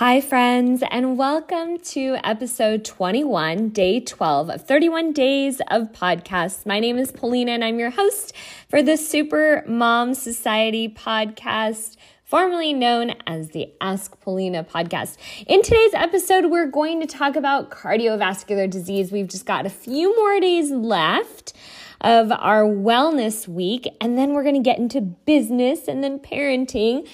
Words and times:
Hi, 0.00 0.22
friends, 0.22 0.82
and 0.90 1.18
welcome 1.18 1.76
to 1.78 2.16
episode 2.24 2.86
21, 2.86 3.68
day 3.68 4.00
12 4.00 4.48
of 4.48 4.66
31 4.66 5.12
days 5.12 5.60
of 5.68 5.92
podcasts. 5.92 6.64
My 6.64 6.80
name 6.80 6.96
is 6.96 7.12
Paulina, 7.12 7.52
and 7.52 7.62
I'm 7.62 7.78
your 7.78 7.90
host 7.90 8.34
for 8.70 8.82
the 8.82 8.96
Super 8.96 9.62
Mom 9.68 10.14
Society 10.14 10.88
podcast, 10.88 11.98
formerly 12.24 12.72
known 12.72 13.12
as 13.26 13.50
the 13.50 13.74
Ask 13.82 14.18
Paulina 14.22 14.64
podcast. 14.64 15.18
In 15.46 15.60
today's 15.60 15.92
episode, 15.92 16.46
we're 16.46 16.70
going 16.70 17.02
to 17.02 17.06
talk 17.06 17.36
about 17.36 17.70
cardiovascular 17.70 18.70
disease. 18.70 19.12
We've 19.12 19.28
just 19.28 19.44
got 19.44 19.66
a 19.66 19.70
few 19.70 20.16
more 20.16 20.40
days 20.40 20.70
left 20.70 21.52
of 22.00 22.32
our 22.32 22.62
wellness 22.62 23.46
week, 23.46 23.86
and 24.00 24.16
then 24.16 24.32
we're 24.32 24.44
going 24.44 24.54
to 24.54 24.62
get 24.62 24.78
into 24.78 25.02
business 25.02 25.88
and 25.88 26.02
then 26.02 26.18
parenting. 26.18 27.06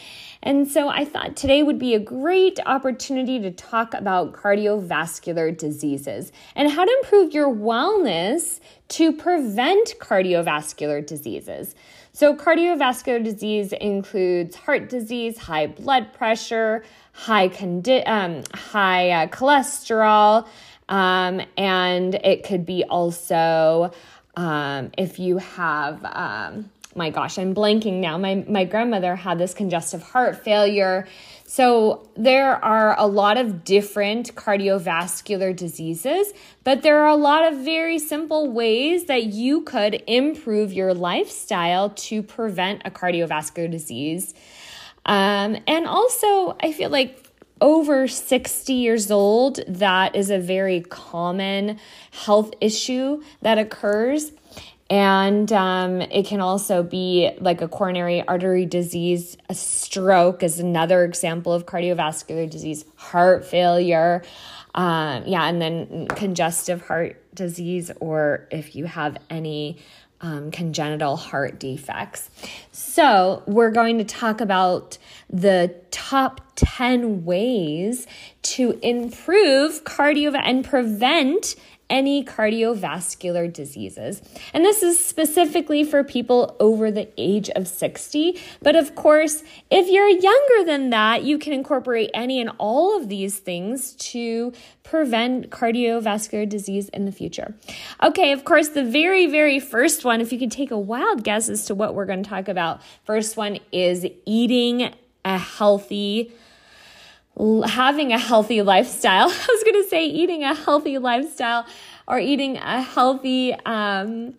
And 0.43 0.69
so 0.69 0.89
I 0.89 1.05
thought 1.05 1.37
today 1.37 1.63
would 1.63 1.79
be 1.79 1.95
a 1.95 2.01
great 2.01 2.61
opportunity 2.67 3.39
to 3.41 3.51
talk 3.51 3.95
about 3.95 4.33
cardiovascular 4.33 5.57
diseases 5.57 6.33
and 6.55 6.71
how 6.71 6.85
to 6.85 6.97
improve 7.03 7.33
your 7.33 7.53
wellness 7.53 8.61
to 8.89 9.13
prevent 9.13 9.95
cardiovascular 9.99 11.05
diseases. 11.05 11.75
So, 12.13 12.35
cardiovascular 12.35 13.23
disease 13.23 13.75
includes 13.75 14.57
heart 14.57 14.89
disease, 14.89 15.37
high 15.37 15.67
blood 15.67 16.15
pressure, 16.15 16.83
high, 17.13 17.51
condi- 17.51 18.09
um, 18.09 18.43
high 18.55 19.11
uh, 19.11 19.27
cholesterol, 19.27 20.47
um, 20.89 21.43
and 21.59 22.15
it 22.15 22.45
could 22.45 22.65
be 22.65 22.85
also 22.85 23.93
um, 24.37 24.93
if 24.97 25.19
you 25.19 25.39
have 25.39 26.05
um, 26.05 26.71
my 26.97 27.11
gosh, 27.11 27.39
I'm 27.39 27.55
blanking 27.55 28.01
now. 28.01 28.17
My 28.19 28.45
my 28.49 28.65
grandmother 28.65 29.15
had 29.17 29.39
this 29.39 29.55
congestive 29.55 30.03
heart 30.03 30.43
failure. 30.43 31.07
So 31.45 32.09
there 32.17 32.65
are 32.65 32.99
a 32.99 33.07
lot 33.07 33.37
of 33.37 33.63
different 33.63 34.35
cardiovascular 34.35 35.55
diseases, 35.55 36.33
but 36.65 36.83
there 36.83 37.03
are 37.03 37.09
a 37.09 37.17
lot 37.17 37.53
of 37.53 37.61
very 37.61 38.01
simple 38.01 38.51
ways 38.51 39.05
that 39.05 39.27
you 39.27 39.63
could 39.63 40.03
improve 40.09 40.73
your 40.73 40.93
lifestyle 40.93 41.91
to 41.91 42.23
prevent 42.23 42.83
a 42.85 42.91
cardiovascular 42.91 43.71
disease. 43.71 44.35
Um, 45.05 45.59
and 45.69 45.87
also, 45.87 46.57
I 46.61 46.73
feel 46.73 46.91
like 46.91 47.23
over 47.61 48.09
60 48.09 48.73
years 48.73 49.11
old, 49.11 49.61
that 49.69 50.17
is 50.17 50.31
a 50.31 50.39
very 50.39 50.81
common 50.81 51.79
health 52.11 52.53
issue 52.61 53.23
that 53.43 53.57
occurs. 53.57 54.33
And 54.89 55.53
um, 55.53 56.01
it 56.01 56.27
can 56.27 56.41
also 56.41 56.83
be 56.83 57.31
like 57.41 57.61
a 57.61 57.69
coronary 57.69 58.23
artery 58.27 58.67
disease. 58.67 59.37
A 59.49 59.55
stroke 59.55 60.43
is 60.43 60.61
another 60.61 61.05
example 61.05 61.53
of 61.53 61.67
cardiovascular 61.67 62.49
disease, 62.49 62.85
heart 62.95 63.45
failure. 63.45 64.23
Um, 64.75 65.25
yeah, 65.27 65.49
and 65.49 65.61
then 65.61 66.07
congestive 66.09 66.87
heart 66.87 67.23
disease, 67.35 67.91
or 68.01 68.47
if 68.51 68.77
you 68.77 68.85
have 68.85 69.17
any 69.31 69.79
um, 70.21 70.51
congenital 70.51 71.17
heart 71.17 71.59
defects. 71.59 72.31
So, 72.73 73.43
we're 73.47 73.71
going 73.71 73.99
to 73.99 74.05
talk 74.05 74.41
about 74.41 74.99
the 75.29 75.75
top 75.91 76.41
10 76.57 77.25
ways 77.25 78.07
to 78.43 78.79
improve 78.83 79.85
cardio 79.85 80.39
and 80.43 80.65
prevent 80.65 81.57
any 81.89 82.25
cardiovascular 82.25 83.53
diseases. 83.53 84.23
And 84.53 84.65
this 84.65 84.83
is 84.83 85.03
specifically 85.03 85.85
for 85.85 86.03
people 86.03 86.57
over 86.59 86.91
the 86.91 87.09
age 87.17 87.49
of 87.51 87.69
60. 87.69 88.41
But 88.63 88.77
of 88.77 88.95
course, 88.95 89.43
if 89.71 89.89
you're 89.89 90.09
younger 90.09 90.65
than 90.65 90.91
that, 90.91 91.23
you 91.25 91.39
can 91.39 91.53
incorporate 91.53 92.11
any 92.15 92.41
and 92.41 92.51
all 92.59 92.97
of 92.97 93.09
these 93.09 93.39
things 93.39 93.93
to 93.93 94.53
prevent 94.83 95.51
cardiovascular 95.51 96.49
disease 96.49 96.89
in 96.91 97.05
the 97.05 97.13
future. 97.13 97.55
Okay, 98.03 98.33
of 98.33 98.45
course, 98.45 98.69
the 98.71 98.85
very, 98.85 99.27
very 99.27 99.61
first 99.61 100.05
one, 100.05 100.21
if 100.21 100.33
you 100.33 100.39
could 100.39 100.53
take 100.53 100.71
a 100.71 100.79
wild 100.79 101.25
guess 101.25 101.49
as 101.49 101.67
to 101.67 101.75
what 101.75 101.95
we're 101.95 102.07
going 102.07 102.23
to 102.23 102.29
talk 102.29 102.49
about, 102.49 102.81
first 103.05 103.37
one 103.37 103.59
is 103.73 104.07
eating 104.25 104.93
a 105.25 105.39
healthy 105.39 106.33
having 107.67 108.13
a 108.13 108.19
healthy 108.19 108.63
lifestyle. 108.63 109.29
I 109.31 109.47
was 109.49 109.65
going 109.65 109.83
to 109.83 109.89
say 109.89 110.07
eating 110.07 110.45
a 110.45 110.55
healthy 110.55 110.99
lifestyle 110.99 111.67
or 112.09 112.19
eating 112.19 112.57
a 112.57 112.83
healthy, 112.83 113.55
um, 113.67 114.35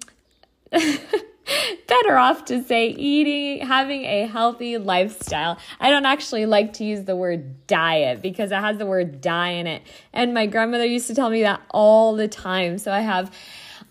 better 0.72 2.18
off 2.18 2.46
to 2.46 2.64
say 2.64 2.88
eating, 2.90 3.66
having 3.66 4.04
a 4.04 4.26
healthy 4.26 4.78
lifestyle. 4.78 5.58
I 5.80 5.90
don't 5.90 6.06
actually 6.06 6.46
like 6.46 6.74
to 6.74 6.84
use 6.84 7.04
the 7.06 7.16
word 7.16 7.68
diet 7.68 8.22
because 8.22 8.52
it 8.52 8.60
has 8.60 8.78
the 8.78 8.86
word 8.86 9.22
die 9.22 9.52
in 9.52 9.68
it. 9.68 9.84
And 10.14 10.34
my 10.34 10.46
grandmother 10.46 10.86
used 10.86 11.08
to 11.08 11.16
tell 11.16 11.30
me 11.30 11.44
that 11.44 11.62
all 11.70 12.16
the 12.16 12.28
time. 12.28 12.78
So 12.78 12.92
I 12.92 13.02
have 13.02 13.32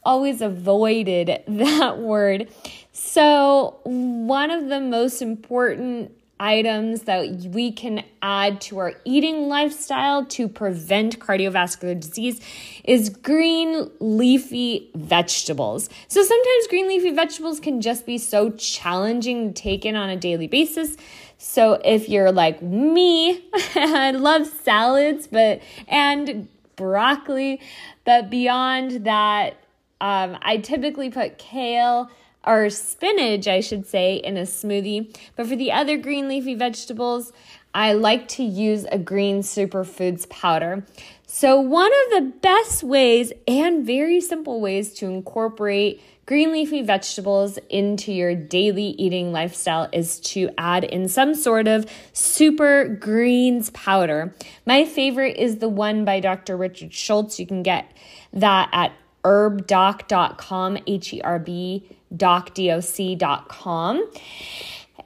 always 0.05 0.41
avoided 0.41 1.43
that 1.49 1.99
word. 1.99 2.49
So, 2.93 3.78
one 3.84 4.50
of 4.50 4.69
the 4.69 4.81
most 4.81 5.21
important 5.21 6.12
items 6.39 7.03
that 7.03 7.29
we 7.47 7.73
can 7.73 8.05
add 8.23 8.61
to 8.61 8.79
our 8.79 8.95
eating 9.05 9.49
lifestyle 9.49 10.25
to 10.27 10.49
prevent 10.49 11.19
cardiovascular 11.19 11.99
disease 11.99 12.41
is 12.85 13.09
green 13.09 13.91
leafy 14.01 14.91
vegetables. 14.95 15.89
So 16.09 16.23
sometimes 16.23 16.67
green 16.69 16.89
leafy 16.89 17.11
vegetables 17.11 17.61
can 17.61 17.81
just 17.81 18.05
be 18.05 18.19
so 18.19 18.51
challenging 18.51 19.53
to 19.53 19.63
take 19.63 19.87
in 19.87 19.97
on 19.97 20.11
a 20.11 20.17
daily 20.17 20.47
basis. 20.47 20.97
So 21.39 21.81
if 21.85 22.09
you're 22.09 22.33
like 22.33 22.63
me, 22.63 23.45
I 23.75 24.11
love 24.11 24.47
salads, 24.47 25.27
but 25.27 25.61
and 25.89 26.49
broccoli, 26.77 27.61
but 28.05 28.31
beyond 28.31 29.05
that, 29.05 29.57
um, 30.01 30.37
I 30.43 30.59
typically 30.59 31.11
put 31.11 31.39
kale 31.39 32.11
or 32.47 32.71
spinach, 32.71 33.49
I 33.49 33.61
should 33.61 33.87
say, 33.87 34.17
in 34.17 34.37
a 34.37 34.43
smoothie. 34.43 35.15
But 35.34 35.49
for 35.49 35.57
the 35.57 35.73
other 35.73 35.97
green 35.97 36.29
leafy 36.29 36.55
vegetables, 36.55 37.33
I 37.75 37.93
like 37.93 38.29
to 38.29 38.43
use 38.43 38.87
a 38.91 38.99
green 38.99 39.43
superfoods 39.43 40.29
powder. 40.31 40.87
So, 41.27 41.61
one 41.61 41.91
of 41.93 42.11
the 42.12 42.33
best 42.41 42.83
ways 42.83 43.33
and 43.47 43.85
very 43.85 44.21
simple 44.21 44.61
ways 44.61 44.95
to 44.95 45.06
incorporate 45.06 46.01
green 46.25 46.53
leafy 46.53 46.83
vegetables 46.83 47.59
into 47.69 48.12
your 48.12 48.35
daily 48.35 48.95
eating 48.99 49.33
lifestyle 49.33 49.89
is 49.93 50.21
to 50.21 50.49
add 50.56 50.85
in 50.85 51.09
some 51.09 51.35
sort 51.35 51.69
of 51.69 51.85
super 52.12 52.89
greens 52.89 53.71
powder. 53.71 54.35
My 54.65 54.85
favorite 54.85 55.37
is 55.37 55.59
the 55.59 55.69
one 55.69 56.05
by 56.05 56.21
Dr. 56.21 56.56
Richard 56.56 56.95
Schulze. 56.95 57.39
You 57.39 57.47
can 57.47 57.62
get 57.62 57.93
that 58.33 58.71
at 58.73 58.93
herbdoc.com, 59.25 60.79
H 60.87 61.12
E 61.12 61.21
R 61.21 61.39
B 61.39 61.96
docdoc.com. 62.15 64.11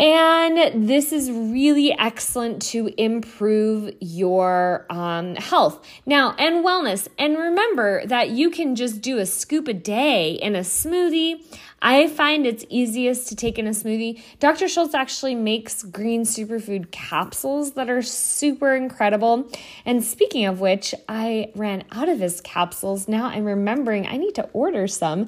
And 0.01 0.89
this 0.89 1.13
is 1.13 1.31
really 1.31 1.93
excellent 1.99 2.63
to 2.63 2.91
improve 2.97 3.93
your 4.01 4.87
um, 4.89 5.35
health 5.35 5.87
now 6.07 6.35
and 6.39 6.65
wellness. 6.65 7.07
And 7.19 7.37
remember 7.37 8.07
that 8.07 8.31
you 8.31 8.49
can 8.49 8.77
just 8.77 9.03
do 9.03 9.19
a 9.19 9.27
scoop 9.27 9.69
a 9.69 9.75
day 9.75 10.33
in 10.33 10.57
a 10.57 10.61
smoothie. 10.61 11.45
I 11.83 12.09
find 12.09 12.47
it's 12.47 12.65
easiest 12.69 13.29
to 13.29 13.37
take 13.37 13.59
in 13.59 13.67
a 13.67 13.71
smoothie. 13.71 14.21
Dr. 14.39 14.69
Schulze 14.69 14.95
actually 14.95 15.35
makes 15.35 15.83
green 15.83 16.23
superfood 16.23 16.91
capsules 16.91 17.73
that 17.73 17.89
are 17.89 18.03
super 18.03 18.75
incredible. 18.75 19.51
And 19.87 20.05
speaking 20.05 20.45
of 20.45 20.61
which, 20.61 20.95
I 21.09 21.51
ran 21.55 21.85
out 21.93 22.09
of 22.09 22.21
his 22.21 22.41
capsules. 22.43 23.09
Now 23.09 23.27
I'm 23.27 23.45
remembering 23.45 24.07
I 24.07 24.17
need 24.17 24.35
to 24.35 24.49
order 24.53 24.87
some. 24.87 25.27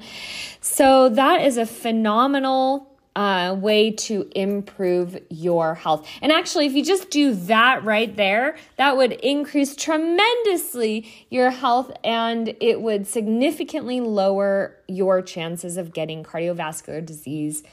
So 0.61 1.09
that 1.09 1.41
is 1.41 1.57
a 1.57 1.65
phenomenal 1.65 2.92
uh, 3.15 3.55
way 3.59 3.91
to 3.91 4.29
improve 4.35 5.17
your 5.29 5.75
health. 5.75 6.07
And 6.21 6.31
actually, 6.31 6.65
if 6.65 6.73
you 6.73 6.83
just 6.83 7.09
do 7.09 7.33
that 7.33 7.83
right 7.83 8.15
there, 8.15 8.57
that 8.77 8.97
would 8.97 9.13
increase 9.13 9.75
tremendously 9.75 11.27
your 11.29 11.51
health 11.51 11.91
and 12.03 12.55
it 12.59 12.81
would 12.81 13.07
significantly 13.07 14.01
lower 14.01 14.75
your 14.87 15.21
chances 15.21 15.77
of 15.77 15.93
getting 15.93 16.23
cardiovascular 16.23 17.05
disease 17.05 17.63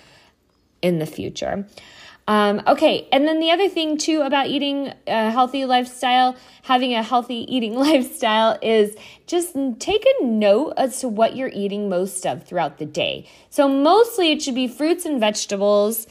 in 0.82 0.98
the 0.98 1.06
future. 1.06 1.66
Um, 2.30 2.62
okay, 2.64 3.08
and 3.10 3.26
then 3.26 3.40
the 3.40 3.50
other 3.50 3.68
thing 3.68 3.98
too 3.98 4.20
about 4.20 4.46
eating 4.46 4.92
a 5.08 5.32
healthy 5.32 5.64
lifestyle, 5.64 6.36
having 6.62 6.94
a 6.94 7.02
healthy 7.02 7.34
eating 7.48 7.74
lifestyle, 7.74 8.56
is 8.62 8.94
just 9.26 9.56
take 9.80 10.06
a 10.06 10.24
note 10.24 10.74
as 10.76 11.00
to 11.00 11.08
what 11.08 11.34
you're 11.34 11.50
eating 11.52 11.88
most 11.88 12.24
of 12.24 12.44
throughout 12.44 12.78
the 12.78 12.86
day. 12.86 13.26
So, 13.50 13.66
mostly 13.66 14.30
it 14.30 14.42
should 14.42 14.54
be 14.54 14.68
fruits 14.68 15.04
and 15.04 15.18
vegetables. 15.18 16.06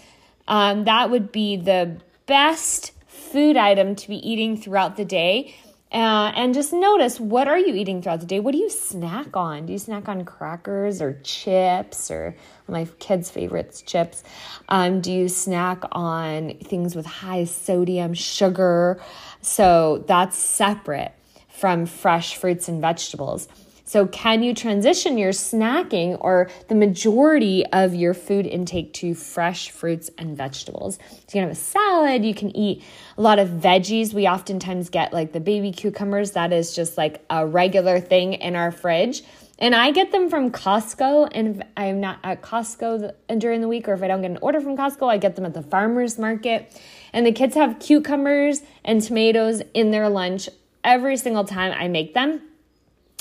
Um, 0.46 0.84
that 0.84 1.10
would 1.10 1.32
be 1.32 1.56
the 1.56 2.02
best 2.26 2.92
food 3.08 3.56
item 3.56 3.96
to 3.96 4.10
be 4.10 4.18
eating 4.30 4.58
throughout 4.58 4.98
the 4.98 5.06
day. 5.06 5.56
Uh, 5.92 6.32
and 6.36 6.54
just 6.54 6.72
notice 6.72 7.20
what 7.20 7.48
are 7.48 7.58
you 7.58 7.74
eating 7.74 8.02
throughout 8.02 8.20
the 8.20 8.26
day? 8.26 8.40
What 8.40 8.52
do 8.52 8.60
you 8.60 8.70
snack 8.70 9.36
on? 9.36 9.66
Do 9.66 9.74
you 9.74 9.80
snack 9.80 10.08
on 10.08 10.24
crackers 10.24 11.02
or 11.02 11.20
chips 11.24 12.12
or 12.12 12.36
my 12.68 12.86
kids' 13.00 13.32
favorites, 13.32 13.82
chips? 13.82 14.24
Um, 14.68 15.02
do 15.02 15.12
you 15.12 15.28
snack 15.28 15.84
on 15.92 16.54
things 16.60 16.96
with 16.96 17.08
high 17.08 17.46
sodium, 17.46 18.14
sugar? 18.14 19.02
So 19.42 20.04
that's 20.06 20.38
separate 20.38 21.14
from 21.50 21.88
fresh 21.88 22.36
fruits 22.36 22.70
and 22.70 22.82
vegetables. 22.82 23.48
So, 23.90 24.06
can 24.06 24.44
you 24.44 24.54
transition 24.54 25.18
your 25.18 25.32
snacking 25.32 26.16
or 26.22 26.52
the 26.68 26.76
majority 26.76 27.66
of 27.66 27.96
your 27.96 28.14
food 28.14 28.46
intake 28.46 28.94
to 28.94 29.16
fresh 29.16 29.72
fruits 29.72 30.12
and 30.16 30.38
vegetables? 30.38 31.00
So, 31.10 31.16
you 31.16 31.32
can 31.32 31.42
have 31.42 31.52
a 31.52 31.56
salad, 31.56 32.24
you 32.24 32.36
can 32.36 32.56
eat 32.56 32.84
a 33.18 33.22
lot 33.24 33.40
of 33.40 33.50
veggies. 33.50 34.14
We 34.14 34.28
oftentimes 34.28 34.92
get 34.92 35.12
like 35.12 35.34
the 35.34 35.40
baby 35.40 35.72
cucumbers, 35.72 36.34
that 36.34 36.54
is 36.54 36.76
just 36.76 37.00
like 37.00 37.26
a 37.32 37.48
regular 37.48 38.00
thing 38.00 38.34
in 38.34 38.56
our 38.56 38.72
fridge. 38.72 39.24
And 39.58 39.74
I 39.74 39.90
get 39.90 40.12
them 40.12 40.30
from 40.30 40.52
Costco, 40.52 41.30
and 41.32 41.56
if 41.56 41.68
I'm 41.76 42.00
not 42.00 42.20
at 42.24 42.44
Costco 42.44 43.12
during 43.40 43.62
the 43.62 43.68
week, 43.68 43.88
or 43.88 43.94
if 43.94 44.04
I 44.04 44.08
don't 44.08 44.22
get 44.22 44.30
an 44.30 44.38
order 44.44 44.62
from 44.62 44.78
Costco, 44.78 45.10
I 45.10 45.18
get 45.18 45.36
them 45.36 45.46
at 45.46 45.56
the 45.56 45.64
farmer's 45.64 46.20
market. 46.20 46.80
And 47.12 47.26
the 47.26 47.32
kids 47.32 47.56
have 47.56 47.80
cucumbers 47.80 48.62
and 48.86 49.02
tomatoes 49.02 49.64
in 49.74 49.90
their 49.90 50.10
lunch 50.10 50.48
every 50.84 51.18
single 51.18 51.44
time 51.44 51.74
I 51.76 51.88
make 51.88 52.14
them. 52.14 52.44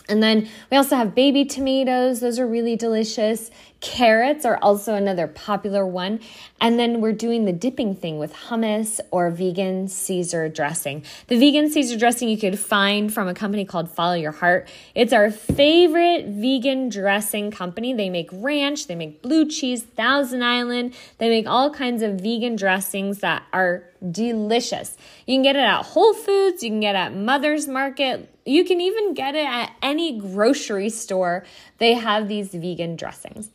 And 0.08 0.22
then 0.22 0.48
we 0.70 0.76
also 0.76 0.96
have 0.96 1.14
baby 1.14 1.44
tomatoes. 1.44 2.20
Those 2.20 2.38
are 2.38 2.46
really 2.46 2.76
delicious. 2.76 3.50
Carrots 3.80 4.44
are 4.44 4.58
also 4.60 4.94
another 4.94 5.28
popular 5.28 5.86
one. 5.86 6.18
And 6.60 6.78
then 6.78 7.00
we're 7.00 7.12
doing 7.12 7.44
the 7.44 7.52
dipping 7.52 7.94
thing 7.94 8.18
with 8.18 8.34
hummus 8.34 8.98
or 9.12 9.30
vegan 9.30 9.86
Caesar 9.86 10.48
dressing. 10.48 11.04
The 11.28 11.38
vegan 11.38 11.70
Caesar 11.70 11.96
dressing 11.96 12.28
you 12.28 12.38
could 12.38 12.58
find 12.58 13.12
from 13.12 13.28
a 13.28 13.34
company 13.34 13.64
called 13.64 13.90
Follow 13.90 14.14
Your 14.14 14.32
Heart. 14.32 14.68
It's 14.94 15.12
our 15.12 15.30
favorite 15.30 16.26
vegan 16.26 16.88
dressing 16.88 17.52
company. 17.52 17.92
They 17.92 18.10
make 18.10 18.30
ranch, 18.32 18.88
they 18.88 18.96
make 18.96 19.22
blue 19.22 19.46
cheese, 19.46 19.82
Thousand 19.82 20.42
Island, 20.42 20.94
they 21.18 21.28
make 21.28 21.46
all 21.46 21.72
kinds 21.72 22.02
of 22.02 22.20
vegan 22.20 22.56
dressings 22.56 23.18
that 23.18 23.44
are 23.52 23.84
delicious. 24.10 24.96
You 25.26 25.36
can 25.36 25.42
get 25.42 25.54
it 25.54 25.60
at 25.60 25.82
Whole 25.84 26.14
Foods, 26.14 26.62
you 26.62 26.70
can 26.70 26.80
get 26.80 26.94
it 26.94 26.98
at 26.98 27.14
Mother's 27.14 27.68
Market, 27.68 28.37
you 28.48 28.64
can 28.64 28.80
even 28.80 29.14
get 29.14 29.34
it 29.34 29.46
at 29.46 29.72
any 29.82 30.18
grocery 30.18 30.88
store. 30.88 31.44
They 31.78 31.94
have 31.94 32.28
these 32.28 32.48
vegan 32.48 32.96
dressings. 32.96 33.50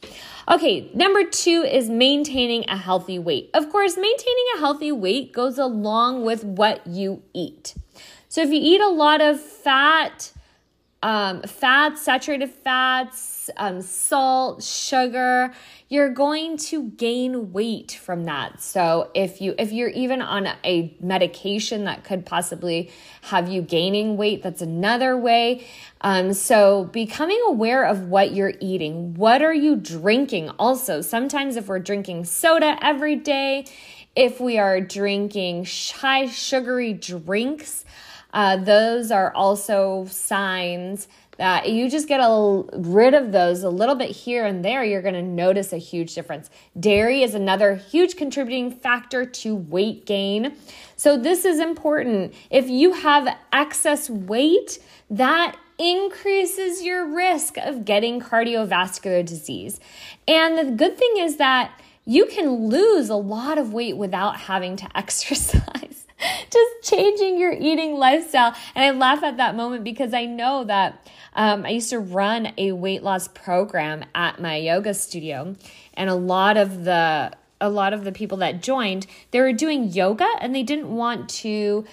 Okay, 0.47 0.91
number 0.93 1.23
two 1.23 1.63
is 1.63 1.89
maintaining 1.89 2.65
a 2.67 2.77
healthy 2.77 3.17
weight. 3.17 3.49
Of 3.53 3.69
course, 3.69 3.97
maintaining 3.97 4.45
a 4.55 4.59
healthy 4.59 4.91
weight 4.91 5.33
goes 5.33 5.57
along 5.57 6.23
with 6.23 6.43
what 6.43 6.85
you 6.85 7.23
eat. 7.33 7.75
So 8.29 8.41
if 8.41 8.49
you 8.49 8.59
eat 8.61 8.81
a 8.81 8.89
lot 8.89 9.21
of 9.21 9.39
fat, 9.39 10.31
um, 11.03 11.41
fats, 11.41 12.01
saturated 12.01 12.49
fats, 12.49 13.49
um, 13.57 13.81
salt, 13.81 14.63
sugar, 14.63 15.53
you're 15.89 16.09
going 16.09 16.55
to 16.55 16.83
gain 16.91 17.51
weight 17.51 17.99
from 18.01 18.23
that. 18.23 18.61
So 18.61 19.11
if 19.13 19.41
you 19.41 19.53
if 19.59 19.73
you're 19.73 19.89
even 19.89 20.21
on 20.21 20.47
a 20.63 20.95
medication 21.01 21.83
that 21.83 22.05
could 22.05 22.25
possibly 22.25 22.89
have 23.23 23.49
you 23.49 23.61
gaining 23.61 24.15
weight, 24.15 24.41
that's 24.43 24.61
another 24.61 25.17
way. 25.17 25.67
Um, 25.99 26.31
so 26.31 26.85
becoming 26.85 27.39
aware 27.47 27.83
of 27.83 28.07
what 28.07 28.33
you're 28.33 28.53
eating, 28.61 29.13
what 29.13 29.41
are 29.41 29.53
you 29.53 29.75
drinking? 29.75 30.51
Also, 30.51 31.01
sometimes 31.01 31.57
if 31.57 31.67
we're 31.67 31.79
drinking 31.79 32.25
soda 32.25 32.77
every 32.81 33.17
day, 33.17 33.65
if 34.15 34.39
we 34.39 34.57
are 34.57 34.79
drinking 34.79 35.67
high 35.95 36.27
sugary 36.27 36.93
drinks 36.93 37.83
uh, 38.33 38.57
those 38.57 39.11
are 39.11 39.33
also 39.33 40.05
signs 40.09 41.07
that 41.37 41.69
you 41.69 41.89
just 41.89 42.07
get 42.07 42.19
a, 42.19 42.63
rid 42.73 43.13
of 43.13 43.31
those 43.31 43.63
a 43.63 43.69
little 43.69 43.95
bit 43.95 44.09
here 44.09 44.45
and 44.45 44.63
there, 44.63 44.83
you're 44.83 45.01
going 45.01 45.13
to 45.13 45.21
notice 45.21 45.73
a 45.73 45.77
huge 45.77 46.13
difference. 46.13 46.49
Dairy 46.79 47.23
is 47.23 47.33
another 47.33 47.75
huge 47.75 48.15
contributing 48.15 48.71
factor 48.71 49.25
to 49.25 49.55
weight 49.55 50.05
gain. 50.05 50.55
So, 50.95 51.17
this 51.17 51.45
is 51.45 51.59
important. 51.59 52.33
If 52.49 52.69
you 52.69 52.93
have 52.93 53.27
excess 53.51 54.09
weight, 54.09 54.79
that 55.09 55.57
increases 55.79 56.83
your 56.83 57.05
risk 57.05 57.57
of 57.57 57.83
getting 57.83 58.21
cardiovascular 58.21 59.25
disease. 59.25 59.79
And 60.27 60.57
the 60.57 60.71
good 60.71 60.97
thing 60.97 61.15
is 61.17 61.37
that 61.37 61.79
you 62.05 62.25
can 62.25 62.67
lose 62.69 63.09
a 63.09 63.15
lot 63.15 63.57
of 63.57 63.73
weight 63.73 63.97
without 63.97 64.37
having 64.41 64.75
to 64.77 64.87
exercise 64.97 65.82
just 66.51 66.91
changing 66.91 67.39
your 67.39 67.51
eating 67.51 67.95
lifestyle. 67.95 68.55
And 68.75 68.83
I 68.83 68.91
laugh 68.91 69.23
at 69.23 69.37
that 69.37 69.55
moment 69.55 69.83
because 69.83 70.13
I 70.13 70.25
know 70.25 70.63
that 70.65 71.07
um, 71.35 71.65
I 71.65 71.69
used 71.69 71.89
to 71.89 71.99
run 71.99 72.53
a 72.57 72.71
weight 72.71 73.03
loss 73.03 73.27
program 73.27 74.05
at 74.13 74.39
my 74.39 74.57
yoga 74.57 74.93
studio, 74.93 75.55
and 75.93 76.09
a 76.09 76.15
lot 76.15 76.57
of 76.57 76.83
the 76.83 77.31
a 77.61 77.69
lot 77.69 77.93
of 77.93 78.03
the 78.03 78.11
people 78.11 78.39
that 78.39 78.61
joined 78.61 79.07
they 79.31 79.39
were 79.39 79.53
doing 79.53 79.85
yoga 79.85 80.27
and 80.41 80.53
they 80.53 80.63
didn't 80.63 80.93
want 80.93 81.29
to 81.29 81.85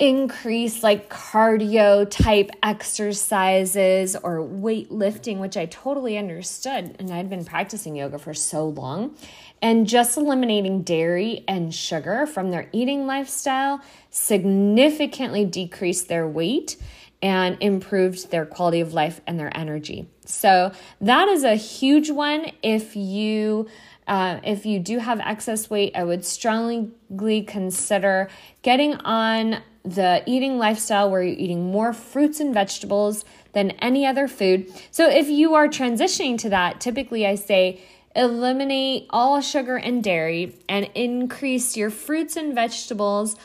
increase 0.00 0.82
like 0.82 1.10
cardio 1.10 2.08
type 2.08 2.50
exercises 2.62 4.16
or 4.16 4.38
weightlifting, 4.38 5.38
which 5.38 5.58
I 5.58 5.66
totally 5.66 6.16
understood. 6.16 6.96
And 6.98 7.10
I'd 7.10 7.28
been 7.28 7.44
practicing 7.44 7.94
yoga 7.94 8.18
for 8.18 8.32
so 8.32 8.66
long. 8.66 9.14
And 9.62 9.86
just 9.86 10.16
eliminating 10.16 10.82
dairy 10.82 11.44
and 11.46 11.74
sugar 11.74 12.26
from 12.26 12.50
their 12.50 12.68
eating 12.72 13.06
lifestyle 13.06 13.82
significantly 14.10 15.44
decreased 15.44 16.08
their 16.08 16.26
weight 16.26 16.76
and 17.22 17.58
improved 17.60 18.30
their 18.30 18.46
quality 18.46 18.80
of 18.80 18.94
life 18.94 19.20
and 19.26 19.38
their 19.38 19.54
energy. 19.56 20.08
So 20.24 20.72
that 21.00 21.28
is 21.28 21.44
a 21.44 21.54
huge 21.56 22.10
one. 22.10 22.52
If 22.62 22.96
you 22.96 23.68
uh, 24.06 24.40
if 24.42 24.66
you 24.66 24.80
do 24.80 24.98
have 24.98 25.20
excess 25.20 25.70
weight, 25.70 25.92
I 25.94 26.02
would 26.02 26.24
strongly 26.24 27.42
consider 27.46 28.28
getting 28.62 28.94
on 28.96 29.62
the 29.84 30.22
eating 30.26 30.58
lifestyle 30.58 31.10
where 31.10 31.22
you're 31.22 31.38
eating 31.38 31.70
more 31.70 31.92
fruits 31.92 32.40
and 32.40 32.52
vegetables 32.52 33.24
than 33.52 33.70
any 33.72 34.04
other 34.04 34.26
food. 34.26 34.72
So 34.90 35.08
if 35.08 35.28
you 35.28 35.54
are 35.54 35.68
transitioning 35.68 36.38
to 36.38 36.48
that, 36.50 36.80
typically 36.80 37.26
I 37.26 37.36
say 37.36 37.80
eliminate 38.16 39.06
all 39.10 39.40
sugar 39.40 39.76
and 39.76 40.02
dairy 40.02 40.56
and 40.68 40.90
increase 40.94 41.76
your 41.76 41.90
fruits 41.90 42.36
and 42.36 42.54
vegetables 42.54 43.36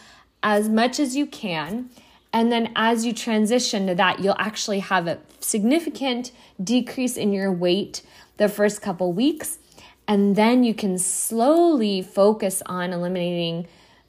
as 0.42 0.70
much 0.70 1.00
as 1.00 1.16
you 1.16 1.26
can. 1.26 1.90
And 2.34 2.52
then 2.52 2.72
as 2.76 3.06
you 3.06 3.14
transition 3.14 3.88
to 3.88 3.96
that, 3.96 4.20
you'll 4.20 4.36
actually 4.38 4.80
have 4.80 5.08
a 5.08 5.20
significant 5.40 6.32
decrease 6.62 7.16
in 7.16 7.32
your 7.32 7.52
weight 7.52 8.02
the 8.38 8.50
first 8.50 8.82
couple 8.82 9.14
weeks. 9.14 9.60
And 10.08 10.36
then 10.36 10.64
you 10.64 10.74
can 10.74 10.98
slowly 10.98 12.02
focus 12.02 12.62
on 12.66 12.92
eliminating 12.94 13.68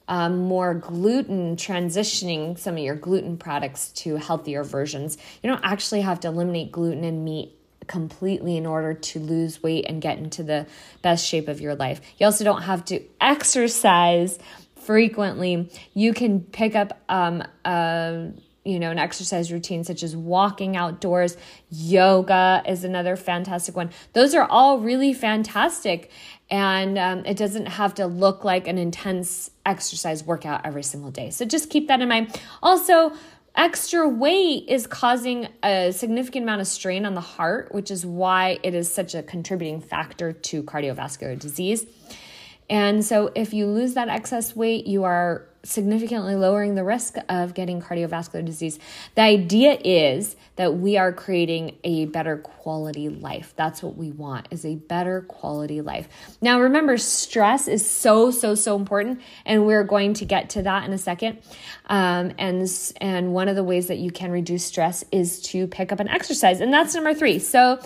um, 0.09 0.39
more 0.39 0.73
gluten, 0.73 1.55
transitioning 1.55 2.57
some 2.57 2.75
of 2.75 2.83
your 2.83 2.95
gluten 2.95 3.37
products 3.37 3.91
to 3.93 4.15
healthier 4.15 4.63
versions. 4.63 5.17
You 5.41 5.49
don't 5.49 5.63
actually 5.63 6.01
have 6.01 6.19
to 6.21 6.27
eliminate 6.27 6.71
gluten 6.71 7.03
and 7.03 7.25
meat 7.25 7.56
completely 7.87 8.57
in 8.57 8.65
order 8.65 8.93
to 8.93 9.19
lose 9.19 9.63
weight 9.63 9.85
and 9.87 10.01
get 10.01 10.17
into 10.17 10.43
the 10.43 10.67
best 11.01 11.25
shape 11.25 11.47
of 11.47 11.61
your 11.61 11.75
life. 11.75 12.01
You 12.17 12.25
also 12.25 12.43
don't 12.43 12.63
have 12.63 12.85
to 12.85 13.01
exercise 13.19 14.37
frequently. 14.75 15.69
You 15.93 16.13
can 16.13 16.41
pick 16.41 16.75
up 16.75 16.99
um, 17.09 17.43
you 18.67 18.81
know, 18.81 18.91
an 18.91 18.99
exercise 18.99 19.49
routine 19.49 19.85
such 19.85 20.03
as 20.03 20.13
walking 20.13 20.75
outdoors, 20.75 21.37
yoga 21.71 22.61
is 22.67 22.83
another 22.83 23.15
fantastic 23.15 23.77
one. 23.77 23.89
Those 24.11 24.35
are 24.35 24.43
all 24.43 24.79
really 24.79 25.13
fantastic. 25.13 26.11
And 26.49 26.97
um, 26.97 27.25
it 27.25 27.37
doesn't 27.37 27.67
have 27.67 27.95
to 27.95 28.07
look 28.07 28.43
like 28.43 28.67
an 28.67 28.77
intense 28.77 29.51
exercise 29.65 30.21
workout 30.21 30.65
every 30.65 30.83
single 30.83 31.11
day. 31.11 31.29
So 31.29 31.45
just 31.45 31.69
keep 31.69 31.87
that 31.87 32.01
in 32.01 32.09
mind. 32.09 32.37
Also, 32.61 33.13
extra 33.57 34.07
weight 34.07 34.65
is 34.67 34.85
causing 34.87 35.47
a 35.63 35.91
significant 35.91 36.43
amount 36.43 36.61
of 36.61 36.67
strain 36.67 37.05
on 37.05 37.15
the 37.15 37.21
heart, 37.21 37.73
which 37.73 37.91
is 37.91 38.05
why 38.05 38.59
it 38.63 38.75
is 38.75 38.89
such 38.89 39.15
a 39.15 39.23
contributing 39.23 39.81
factor 39.81 40.31
to 40.31 40.63
cardiovascular 40.63 41.37
disease. 41.37 41.85
And 42.69 43.03
so, 43.03 43.31
if 43.33 43.53
you 43.53 43.65
lose 43.65 43.93
that 43.95 44.09
excess 44.09 44.55
weight, 44.55 44.85
you 44.87 45.05
are 45.05 45.47
significantly 45.67 46.35
lowering 46.35 46.75
the 46.75 46.83
risk 46.83 47.15
of 47.27 47.53
getting 47.53 47.81
cardiovascular 47.81 48.43
disease. 48.43 48.79
The 49.15 49.21
idea 49.21 49.77
is 49.83 50.37
that 50.55 50.75
we 50.75 50.97
are 50.97 51.11
creating 51.11 51.77
a 51.83 52.05
better 52.05 52.37
quality 52.37 53.09
life. 53.09 53.53
That's 53.57 53.83
what 53.83 53.97
we 53.97 54.11
want 54.11 54.47
is 54.49 54.65
a 54.65 54.75
better 54.75 55.21
quality 55.21 55.81
life. 55.81 56.07
Now 56.41 56.61
remember 56.61 56.97
stress 56.97 57.67
is 57.67 57.89
so 57.89 58.31
so 58.31 58.55
so 58.55 58.77
important 58.77 59.21
and 59.45 59.65
we're 59.65 59.83
going 59.83 60.13
to 60.15 60.25
get 60.25 60.49
to 60.51 60.61
that 60.63 60.85
in 60.85 60.93
a 60.93 60.97
second. 60.97 61.39
Um, 61.87 62.33
and 62.37 62.69
and 62.99 63.33
one 63.33 63.47
of 63.47 63.55
the 63.55 63.63
ways 63.63 63.87
that 63.87 63.97
you 63.97 64.11
can 64.11 64.31
reduce 64.31 64.65
stress 64.65 65.03
is 65.11 65.41
to 65.43 65.67
pick 65.67 65.91
up 65.91 65.99
an 65.99 66.09
exercise 66.09 66.59
and 66.59 66.71
that's 66.71 66.93
number 66.93 67.13
3. 67.13 67.39
So 67.39 67.79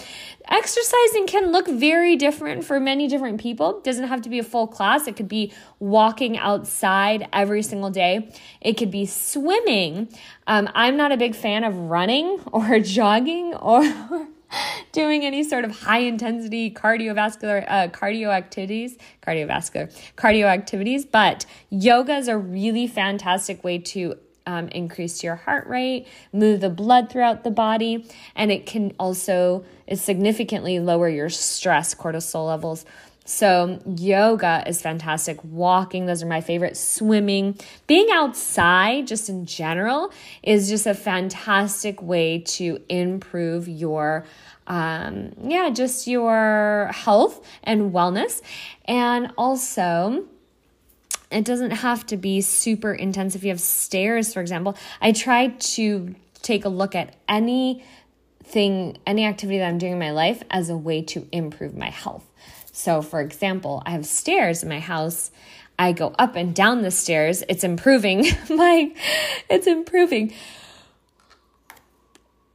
exercising 0.50 1.28
can 1.28 1.52
look 1.52 1.68
very 1.68 2.16
different 2.16 2.66
for 2.66 2.80
many 2.80 3.08
different 3.08 3.40
people. 3.40 3.78
It 3.78 3.84
doesn't 3.84 4.08
have 4.08 4.22
to 4.24 4.30
be 4.30 4.40
a 4.40 4.44
full 4.44 4.68
class. 4.68 5.08
It 5.08 5.16
could 5.16 5.28
be 5.28 5.54
walking 5.80 6.38
outside 6.38 7.28
every 7.32 7.62
single 7.62 7.92
day. 7.92 8.32
It 8.60 8.74
could 8.74 8.92
be 8.92 9.06
swimming. 9.06 10.10
Um, 10.48 10.70
I'm 10.74 10.98
not 10.98 11.12
a 11.12 11.18
big 11.18 11.36
fan 11.36 11.64
of 11.64 11.76
running 11.76 12.40
or 12.52 12.80
jogging 12.80 13.54
or 13.54 13.84
doing 14.92 15.24
any 15.26 15.44
sort 15.44 15.66
of 15.66 15.72
high 15.72 16.00
intensity 16.00 16.72
cardiovascular 16.72 17.66
uh, 17.68 17.88
cardio 17.90 18.30
activities 18.30 18.98
cardiovascular 19.22 19.92
cardio 20.16 20.46
activities 20.46 21.06
but 21.06 21.46
yoga 21.70 22.16
is 22.16 22.28
a 22.28 22.38
really 22.38 22.88
fantastic 22.88 23.64
way 23.64 23.78
to 23.78 24.16
um, 24.46 24.68
increase 24.70 25.24
your 25.24 25.36
heart 25.36 25.68
rate, 25.68 26.08
move 26.34 26.62
the 26.62 26.70
blood 26.70 27.10
throughout 27.10 27.44
the 27.44 27.52
body, 27.52 28.10
and 28.36 28.52
it 28.52 28.66
can 28.66 28.94
also 29.00 29.64
significantly 29.94 30.80
lower 30.80 31.10
your 31.10 31.30
stress 31.30 31.94
cortisol 31.94 32.48
levels. 32.48 32.86
So, 33.24 33.80
yoga 33.86 34.64
is 34.66 34.82
fantastic. 34.82 35.44
Walking, 35.44 36.08
those 36.08 36.24
are 36.24 36.28
my 36.28 36.42
favorite. 36.42 36.76
Swimming, 36.76 37.58
being 37.86 38.08
outside, 38.12 39.06
just 39.06 39.30
in 39.30 39.46
general, 39.46 40.12
is 40.42 40.68
just 40.68 40.88
a 40.88 40.96
fantastic 40.96 42.02
way 42.02 42.40
to 42.40 42.82
improve 42.90 43.68
your, 43.68 44.26
um, 44.66 45.34
yeah, 45.44 45.70
just 45.70 46.08
your 46.08 46.90
health 46.94 47.46
and 47.64 47.94
wellness. 47.94 48.42
And 48.86 49.32
also, 49.38 50.26
it 51.32 51.46
doesn't 51.46 51.72
have 51.72 52.06
to 52.08 52.18
be 52.18 52.42
super 52.42 52.92
intense. 52.92 53.36
If 53.36 53.44
you 53.44 53.50
have 53.50 53.62
stairs, 53.62 54.34
for 54.34 54.42
example, 54.42 54.76
I 55.00 55.12
try 55.12 55.48
to 55.48 56.16
take 56.42 56.66
a 56.66 56.70
look 56.70 56.96
at 56.96 57.16
anything, 57.30 58.98
any 59.06 59.26
activity 59.26 59.60
that 59.60 59.68
I'm 59.68 59.78
doing 59.78 59.94
in 59.94 60.00
my 60.00 60.12
life 60.12 60.44
as 60.50 60.70
a 60.70 60.76
way 60.76 61.04
to 61.04 61.28
improve 61.32 61.78
my 61.78 61.90
health. 61.90 62.26
So, 62.82 63.04
for 63.04 63.22
example, 63.22 63.84
I 63.86 63.92
have 63.92 64.08
stairs 64.08 64.64
in 64.64 64.70
my 64.70 64.80
house. 64.80 65.30
I 65.78 65.92
go 65.92 66.16
up 66.18 66.36
and 66.36 66.56
down 66.56 66.82
the 66.82 66.90
stairs. 66.90 67.44
It's 67.48 67.64
improving 67.64 68.26
my, 68.50 68.92
it's 69.52 69.68
improving 69.68 70.34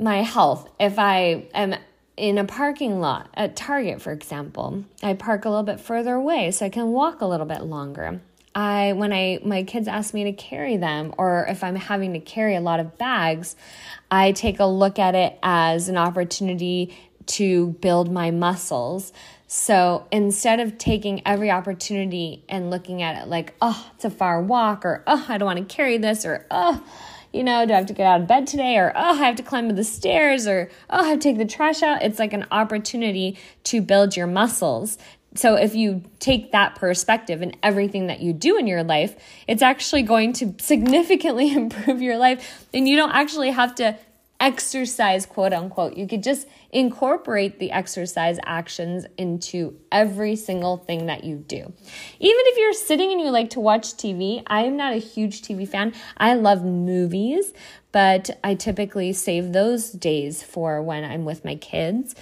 my 0.01 0.23
health. 0.23 0.69
If 0.81 0.99
I 0.99 1.47
am 1.55 1.77
in 2.17 2.39
a 2.39 2.45
parking 2.45 2.99
lot 2.99 3.29
at 3.35 3.55
Target, 3.55 4.03
for 4.03 4.11
example, 4.11 4.83
I 5.01 5.15
park 5.15 5.45
a 5.45 5.49
little 5.49 5.63
bit 5.63 5.79
further 5.79 6.15
away 6.15 6.51
so 6.51 6.67
I 6.67 6.71
can 6.71 6.89
walk 6.91 7.21
a 7.21 7.27
little 7.27 7.47
bit 7.47 7.63
longer. 7.63 8.21
I 8.53 8.95
when 8.95 9.13
I 9.13 9.39
my 9.45 9.63
kids 9.63 9.87
ask 9.87 10.13
me 10.13 10.25
to 10.25 10.33
carry 10.33 10.77
them 10.77 11.15
or 11.19 11.47
if 11.47 11.63
I'm 11.63 11.77
having 11.77 12.15
to 12.15 12.21
carry 12.21 12.57
a 12.57 12.61
lot 12.61 12.81
of 12.81 12.99
bags, 12.99 13.55
I 14.11 14.33
take 14.33 14.59
a 14.59 14.65
look 14.65 14.99
at 14.99 15.15
it 15.15 15.39
as 15.43 15.89
an 15.89 15.99
opportunity 15.99 16.97
to 17.27 17.69
build 17.81 18.11
my 18.11 18.31
muscles. 18.31 19.13
So 19.47 20.07
instead 20.11 20.61
of 20.61 20.79
taking 20.79 21.23
every 21.27 21.51
opportunity 21.51 22.45
and 22.49 22.71
looking 22.71 23.03
at 23.03 23.23
it 23.23 23.29
like, 23.29 23.55
oh, 23.63 23.91
it's 23.95 24.05
a 24.05 24.11
far 24.11 24.41
walk, 24.41 24.85
or 24.85 25.03
oh, 25.07 25.25
I 25.29 25.39
don't 25.39 25.47
want 25.47 25.69
to 25.69 25.75
carry 25.75 25.99
this, 25.99 26.25
or 26.25 26.47
oh, 26.51 26.83
you 27.33 27.45
know, 27.45 27.67
do 27.67 27.73
I 27.73 27.77
have 27.77 27.87
to 27.87 27.93
get 27.93 28.07
out 28.07 28.23
of 28.23 28.27
bed 28.27 28.47
today? 28.47 28.77
Or, 28.79 28.93
oh, 28.97 29.21
I 29.21 29.27
have 29.27 29.37
to 29.37 29.43
climb 29.43 29.69
the 29.69 29.85
stairs, 29.85 30.47
or, 30.47 30.71
oh, 30.91 31.05
I 31.05 31.09
have 31.09 31.19
to 31.19 31.23
take 31.23 31.39
the 31.39 31.45
trash 31.45 31.83
out. 31.83 32.03
It's 32.03 32.19
like 32.19 32.33
an 32.33 32.47
opportunity 32.51 33.39
to 33.65 33.81
build 33.83 34.17
your 34.17 34.27
muscles, 34.27 34.99
so 35.39 35.55
if 35.55 35.75
you 35.75 36.03
take 36.19 36.53
that 36.53 36.75
perspective 36.75 37.43
in 37.43 37.55
everything 37.63 38.07
that 38.07 38.21
you 38.21 38.33
do 38.33 38.57
in 38.59 38.67
your 38.67 38.83
life, 38.83 39.17
it's 39.47 39.63
actually 39.63 40.03
going 40.03 40.33
to 40.35 40.55
significantly 40.59 41.53
improve 41.55 42.03
your 42.03 42.19
life. 42.19 42.67
And 42.73 42.89
you 42.89 42.97
don't 42.97 43.13
actually 43.13 43.51
have 43.51 43.75
to 43.77 43.99
exercise, 44.41 45.27
quote 45.27 45.53
unquote. 45.53 45.97
You 45.97 46.07
could 46.07 46.23
just 46.23 46.47
incorporate 46.71 47.59
the 47.59 47.73
exercise 47.73 48.39
actions 48.45 49.07
into 49.17 49.77
every 49.91 50.37
single 50.37 50.77
thing 50.77 51.07
that 51.07 51.25
you 51.25 51.37
do. 51.37 51.59
Even 51.59 51.73
if 52.19 52.59
you're 52.59 52.73
sitting 52.73 53.13
and 53.13 53.21
you 53.21 53.31
like 53.31 53.51
to 53.51 53.61
watch 53.61 53.95
TV, 53.95 54.43
I'm 54.47 54.77
not 54.77 54.93
a 54.93 54.99
huge 54.99 55.43
TV 55.43 55.69
fan. 55.69 55.95
I 56.17 56.35
love 56.35 56.65
movies, 56.65 57.53
but 57.93 58.31
I 58.45 58.55
typically 58.55 59.13
save 59.13 59.53
those 59.53 59.91
days 59.91 60.43
for 60.43 60.83
when 60.83 61.05
I'm 61.05 61.25
with 61.25 61.45
my 61.45 61.57
kids. 61.57 62.15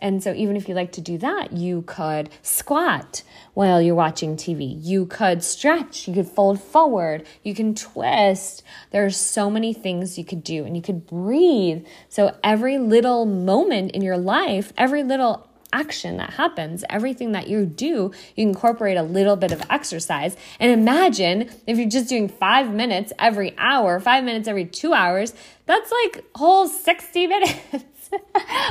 And 0.00 0.22
so, 0.22 0.34
even 0.34 0.56
if 0.56 0.68
you 0.68 0.74
like 0.74 0.92
to 0.92 1.00
do 1.00 1.16
that, 1.18 1.52
you 1.52 1.82
could 1.82 2.28
squat 2.42 3.22
while 3.54 3.80
you're 3.80 3.94
watching 3.94 4.36
TV. 4.36 4.76
You 4.84 5.06
could 5.06 5.42
stretch. 5.42 6.06
You 6.06 6.14
could 6.14 6.28
fold 6.28 6.60
forward. 6.60 7.26
You 7.42 7.54
can 7.54 7.74
twist. 7.74 8.62
There 8.90 9.04
are 9.04 9.10
so 9.10 9.48
many 9.48 9.72
things 9.72 10.18
you 10.18 10.24
could 10.24 10.44
do, 10.44 10.64
and 10.64 10.76
you 10.76 10.82
could 10.82 11.06
breathe. 11.06 11.86
So, 12.08 12.36
every 12.44 12.78
little 12.78 13.24
moment 13.24 13.92
in 13.92 14.02
your 14.02 14.18
life, 14.18 14.72
every 14.76 15.02
little 15.02 15.48
action 15.72 16.18
that 16.18 16.34
happens, 16.34 16.84
everything 16.88 17.32
that 17.32 17.48
you 17.48 17.66
do, 17.66 18.12
you 18.36 18.46
incorporate 18.48 18.96
a 18.96 19.02
little 19.02 19.34
bit 19.34 19.50
of 19.50 19.60
exercise. 19.68 20.36
And 20.60 20.70
imagine 20.70 21.50
if 21.66 21.76
you're 21.78 21.88
just 21.88 22.08
doing 22.08 22.28
five 22.28 22.72
minutes 22.72 23.12
every 23.18 23.54
hour, 23.58 23.98
five 23.98 24.22
minutes 24.22 24.46
every 24.46 24.66
two 24.66 24.92
hours, 24.92 25.34
that's 25.66 25.92
like 26.04 26.24
whole 26.36 26.68
60 26.68 27.26
minutes. 27.26 28.10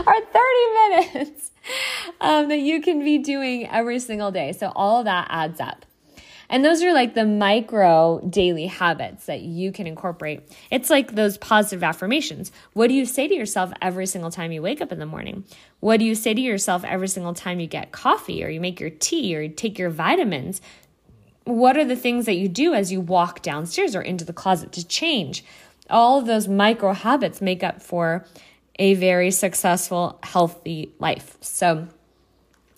or 0.06 0.16
30 0.22 0.40
minutes 0.90 1.53
um, 2.22 2.50
that 2.50 2.60
you 2.60 2.82
can 2.82 3.04
be 3.04 3.18
doing 3.18 3.68
every 3.70 4.00
single 4.00 4.32
day. 4.32 4.52
So 4.54 4.72
all 4.76 5.04
that 5.04 5.28
adds 5.30 5.60
up. 5.60 5.86
And 6.50 6.64
those 6.64 6.84
are 6.84 6.94
like 6.94 7.16
the 7.16 7.26
micro 7.26 8.20
daily 8.30 8.68
habits 8.68 9.26
that 9.26 9.42
you 9.42 9.72
can 9.72 9.88
incorporate. 9.88 10.42
It's 10.70 10.90
like 10.90 11.16
those 11.16 11.38
positive 11.38 11.84
affirmations. 11.84 12.52
What 12.74 12.90
do 12.90 12.94
you 12.94 13.06
say 13.06 13.28
to 13.28 13.34
yourself 13.34 13.72
every 13.82 14.06
single 14.06 14.30
time 14.30 14.52
you 14.52 14.62
wake 14.62 14.82
up 14.82 14.92
in 14.92 15.00
the 15.00 15.06
morning? 15.06 15.46
What 15.80 15.98
do 15.98 16.06
you 16.06 16.14
say 16.16 16.34
to 16.34 16.42
yourself 16.42 16.84
every 16.84 17.08
single 17.08 17.34
time 17.34 17.60
you 17.60 17.68
get 17.68 17.92
coffee 17.92 18.44
or 18.44 18.50
you 18.50 18.62
make 18.62 18.80
your 18.80 18.92
tea 18.92 19.36
or 19.36 19.42
you 19.42 19.50
take 19.50 19.80
your 19.80 19.90
vitamins? 19.90 20.62
What 21.46 21.76
are 21.76 21.86
the 21.86 21.96
things 21.96 22.26
that 22.26 22.36
you 22.36 22.48
do 22.48 22.74
as 22.74 22.92
you 22.92 23.02
walk 23.02 23.42
downstairs 23.42 23.96
or 23.96 24.02
into 24.02 24.24
the 24.24 24.32
closet 24.32 24.72
to 24.74 24.88
change? 24.88 25.44
All 25.90 26.20
of 26.20 26.28
those 26.28 26.48
micro 26.48 26.94
habits 26.94 27.42
make 27.42 27.64
up 27.64 27.82
for 27.82 28.26
a 28.78 28.96
very 28.96 29.32
successful, 29.32 30.20
healthy 30.24 30.94
life. 31.00 31.38
So, 31.42 31.88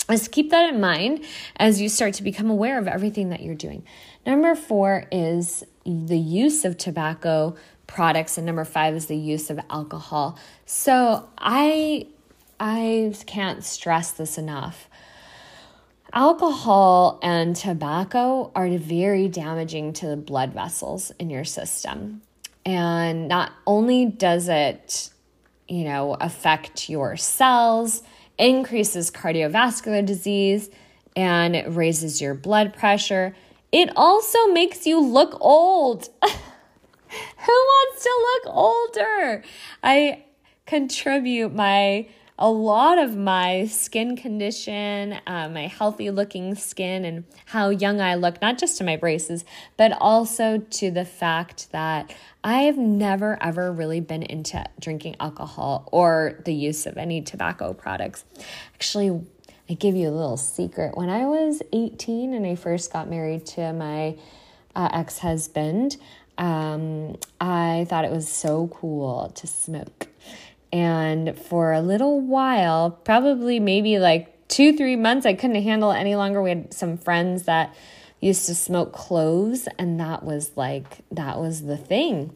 just 0.10 0.32
keep 0.32 0.52
that 0.52 0.72
in 0.72 0.80
mind 0.80 1.26
as 1.58 1.82
you 1.82 1.90
start 1.90 2.14
to 2.16 2.24
become 2.24 2.50
aware 2.50 2.78
of 2.78 2.88
everything 2.88 3.30
that 3.30 3.42
you're 3.42 3.56
doing. 3.56 3.84
Number 4.26 4.54
four 4.54 5.06
is 5.12 5.64
the 5.84 6.18
use 6.18 6.64
of 6.64 6.78
tobacco 6.78 7.56
products, 7.88 8.38
and 8.38 8.46
number 8.46 8.66
five 8.66 8.94
is 8.94 9.08
the 9.08 9.18
use 9.18 9.50
of 9.50 9.60
alcohol. 9.70 10.38
So, 10.66 11.28
I 11.38 12.08
I 12.60 13.14
can't 13.26 13.64
stress 13.64 14.12
this 14.12 14.38
enough. 14.38 14.90
Alcohol 16.14 17.20
and 17.22 17.56
tobacco 17.56 18.52
are 18.56 18.70
very 18.78 19.28
damaging 19.28 19.92
to 19.94 20.08
the 20.08 20.16
blood 20.16 20.54
vessels 20.54 21.12
in 21.20 21.30
your 21.30 21.44
system. 21.44 22.22
And 22.66 23.28
not 23.28 23.52
only 23.68 24.06
does 24.06 24.48
it 24.48 25.10
you 25.68 25.84
know, 25.84 26.16
affect 26.20 26.90
your 26.90 27.18
cells, 27.18 28.04
increases 28.38 29.12
cardiovascular 29.12 30.06
disease, 30.06 30.70
and 31.16 31.76
raises 31.76 32.22
your 32.22 32.34
blood 32.34 32.74
pressure. 32.74 33.36
It 33.72 33.90
also 33.96 34.48
makes 34.48 34.86
you 34.86 35.00
look 35.00 35.38
old. 35.42 36.10
Who 36.22 37.52
wants 37.52 38.04
to 38.04 38.42
look 38.46 38.56
older? 38.56 39.44
I 39.84 40.24
contribute 40.66 41.54
my 41.54 42.08
a 42.38 42.50
lot 42.50 42.98
of 42.98 43.16
my 43.16 43.66
skin 43.68 44.18
condition, 44.18 45.14
uh, 45.26 45.48
my 45.48 45.68
healthy 45.68 46.12
looking 46.12 46.54
skin, 46.56 47.06
and 47.06 47.24
how 47.46 47.70
young 47.70 48.02
I 48.02 48.16
look, 48.16 48.42
not 48.42 48.58
just 48.58 48.78
to 48.80 48.84
my 48.84 48.98
braces, 48.98 49.46
but 49.78 49.94
also 49.94 50.58
to 50.58 50.92
the 50.92 51.06
fact 51.06 51.72
that 51.72 52.14
I've 52.44 52.78
never 52.78 53.42
ever 53.42 53.72
really 53.72 54.02
been 54.02 54.24
into 54.24 54.64
drinking 54.80 55.16
alcohol 55.20 55.88
or 55.92 56.42
the 56.44 56.54
use 56.54 56.86
of 56.86 56.98
any 56.98 57.22
tobacco 57.22 57.74
products. 57.74 58.26
Actually, 58.74 59.22
I 59.70 59.74
give 59.74 59.96
you 59.96 60.10
a 60.10 60.12
little 60.12 60.38
secret. 60.38 60.98
When 60.98 61.10
I 61.10 61.26
was 61.26 61.62
18 61.72 62.34
and 62.34 62.46
I 62.46 62.56
first 62.56 62.92
got 62.92 63.10
married 63.10 63.46
to 63.48 63.72
my 63.74 64.18
uh, 64.76 64.90
ex 64.94 65.20
husband, 65.20 65.98
um, 66.38 67.16
I 67.40 67.86
thought 67.90 68.04
it 68.04 68.12
was 68.12 68.28
so 68.28 68.68
cool 68.68 69.32
to 69.36 69.48
smoke. 69.48 70.08
And 70.76 71.40
for 71.40 71.72
a 71.72 71.80
little 71.80 72.20
while, 72.20 72.92
probably 72.92 73.62
maybe 73.62 73.98
like 73.98 74.46
two, 74.50 74.76
three 74.76 74.98
months, 74.98 75.26
I 75.26 75.34
couldn't 75.34 75.64
handle 75.64 75.90
it 75.92 76.00
any 76.00 76.18
longer. 76.18 76.42
We 76.42 76.50
had 76.50 76.74
some 76.74 76.98
friends 76.98 77.44
that 77.44 77.74
used 78.20 78.48
to 78.48 78.56
smoke 78.56 78.92
cloves, 78.92 79.70
and 79.80 80.02
that 80.02 80.24
was 80.24 80.52
like, 80.58 80.98
that 81.12 81.40
was 81.40 81.62
the 81.62 81.78
thing. 81.78 82.36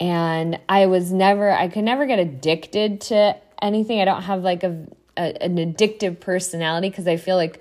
And 0.00 0.58
I 0.68 0.86
was 0.86 1.12
never, 1.12 1.48
I 1.52 1.68
could 1.68 1.84
never 1.84 2.06
get 2.06 2.18
addicted 2.18 3.02
to 3.02 3.36
anything. 3.62 4.00
I 4.00 4.04
don't 4.04 4.22
have 4.22 4.42
like 4.42 4.64
a, 4.64 4.88
a 5.16 5.44
an 5.44 5.56
addictive 5.56 6.18
personality 6.18 6.90
because 6.90 7.06
I 7.06 7.18
feel 7.18 7.36
like 7.36 7.60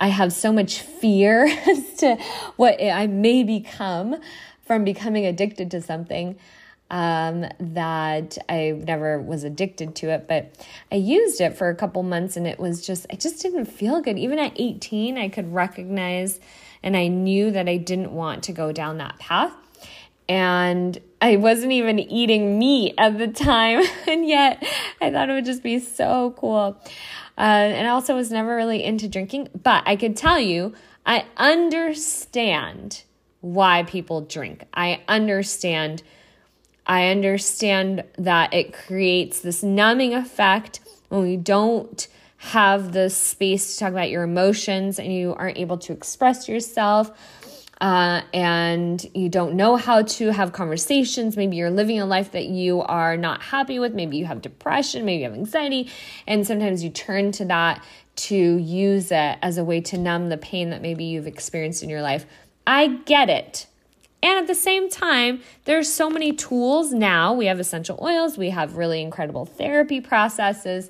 I 0.00 0.06
have 0.06 0.32
so 0.32 0.52
much 0.52 0.82
fear 0.82 1.46
as 1.68 1.94
to 1.94 2.14
what 2.54 2.80
I 2.80 3.08
may 3.08 3.42
become 3.42 4.20
from 4.64 4.84
becoming 4.84 5.26
addicted 5.26 5.72
to 5.72 5.82
something. 5.82 6.38
Um, 6.90 7.46
that 7.58 8.38
I 8.48 8.70
never 8.70 9.20
was 9.20 9.44
addicted 9.44 9.94
to 9.96 10.10
it, 10.10 10.28
but 10.28 10.54
I 10.92 10.96
used 10.96 11.40
it 11.40 11.56
for 11.56 11.68
a 11.68 11.74
couple 11.74 12.02
months 12.02 12.36
and 12.36 12.46
it 12.46 12.58
was 12.58 12.86
just, 12.86 13.06
I 13.10 13.16
just 13.16 13.40
didn't 13.40 13.66
feel 13.66 14.00
good. 14.00 14.18
Even 14.18 14.38
at 14.38 14.52
18, 14.56 15.16
I 15.18 15.28
could 15.28 15.52
recognize 15.52 16.40
and 16.82 16.96
I 16.96 17.08
knew 17.08 17.50
that 17.50 17.68
I 17.68 17.78
didn't 17.78 18.12
want 18.12 18.44
to 18.44 18.52
go 18.52 18.70
down 18.70 18.98
that 18.98 19.18
path. 19.18 19.52
And 20.28 20.98
I 21.20 21.36
wasn't 21.36 21.72
even 21.72 21.98
eating 21.98 22.58
meat 22.58 22.94
at 22.96 23.18
the 23.18 23.28
time, 23.28 23.84
and 24.06 24.26
yet 24.26 24.62
I 25.00 25.10
thought 25.10 25.28
it 25.28 25.32
would 25.32 25.44
just 25.44 25.62
be 25.62 25.78
so 25.78 26.34
cool. 26.38 26.80
Uh, 27.36 27.40
and 27.40 27.86
I 27.86 27.90
also 27.90 28.14
was 28.14 28.30
never 28.30 28.54
really 28.54 28.84
into 28.84 29.08
drinking, 29.08 29.48
but 29.62 29.82
I 29.86 29.96
could 29.96 30.16
tell 30.16 30.38
you, 30.38 30.74
I 31.04 31.26
understand 31.36 33.02
why 33.40 33.82
people 33.82 34.22
drink. 34.22 34.64
I 34.72 35.02
understand 35.08 36.02
I 36.86 37.08
understand 37.08 38.04
that 38.18 38.52
it 38.52 38.72
creates 38.72 39.40
this 39.40 39.62
numbing 39.62 40.14
effect 40.14 40.80
when 41.08 41.22
we 41.22 41.36
don't 41.36 42.06
have 42.36 42.92
the 42.92 43.08
space 43.08 43.74
to 43.74 43.80
talk 43.80 43.92
about 43.92 44.10
your 44.10 44.22
emotions 44.22 44.98
and 44.98 45.12
you 45.12 45.34
aren't 45.34 45.56
able 45.56 45.78
to 45.78 45.92
express 45.92 46.48
yourself. 46.48 47.10
Uh, 47.80 48.22
and 48.32 49.04
you 49.14 49.28
don't 49.28 49.54
know 49.54 49.76
how 49.76 50.02
to 50.02 50.30
have 50.30 50.52
conversations. 50.52 51.36
Maybe 51.36 51.56
you're 51.56 51.70
living 51.70 52.00
a 52.00 52.06
life 52.06 52.32
that 52.32 52.46
you 52.46 52.82
are 52.82 53.16
not 53.16 53.42
happy 53.42 53.78
with. 53.78 53.94
Maybe 53.94 54.16
you 54.16 54.26
have 54.26 54.40
depression. 54.42 55.04
Maybe 55.04 55.22
you 55.22 55.24
have 55.24 55.34
anxiety. 55.34 55.90
And 56.26 56.46
sometimes 56.46 56.84
you 56.84 56.90
turn 56.90 57.32
to 57.32 57.44
that 57.46 57.82
to 58.16 58.36
use 58.36 59.10
it 59.10 59.38
as 59.42 59.58
a 59.58 59.64
way 59.64 59.80
to 59.82 59.98
numb 59.98 60.28
the 60.28 60.36
pain 60.36 60.70
that 60.70 60.82
maybe 60.82 61.04
you've 61.04 61.26
experienced 61.26 61.82
in 61.82 61.88
your 61.90 62.02
life. 62.02 62.26
I 62.66 62.86
get 62.86 63.28
it. 63.28 63.66
And 64.24 64.38
at 64.38 64.46
the 64.46 64.54
same 64.54 64.88
time, 64.88 65.42
there's 65.66 65.92
so 65.92 66.08
many 66.08 66.32
tools 66.32 66.94
now. 66.94 67.34
We 67.34 67.44
have 67.44 67.60
essential 67.60 67.98
oils, 68.00 68.38
we 68.38 68.48
have 68.50 68.78
really 68.78 69.02
incredible 69.02 69.44
therapy 69.44 70.00
processes. 70.00 70.88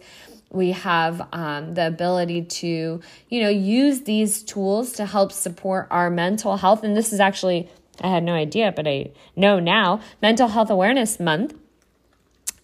We 0.50 0.70
have 0.70 1.26
um, 1.32 1.74
the 1.74 1.88
ability 1.88 2.42
to, 2.42 3.00
you 3.28 3.42
know, 3.42 3.48
use 3.48 4.02
these 4.02 4.44
tools 4.44 4.92
to 4.92 5.04
help 5.04 5.32
support 5.32 5.88
our 5.90 6.10
mental 6.10 6.58
health. 6.58 6.84
And 6.84 6.96
this 6.96 7.12
is 7.12 7.18
actually, 7.18 7.68
I 8.00 8.06
had 8.06 8.22
no 8.22 8.34
idea, 8.34 8.70
but 8.70 8.86
I 8.86 9.10
know 9.34 9.58
now, 9.58 9.98
Mental 10.22 10.46
Health 10.46 10.70
Awareness 10.70 11.18
Month. 11.18 11.56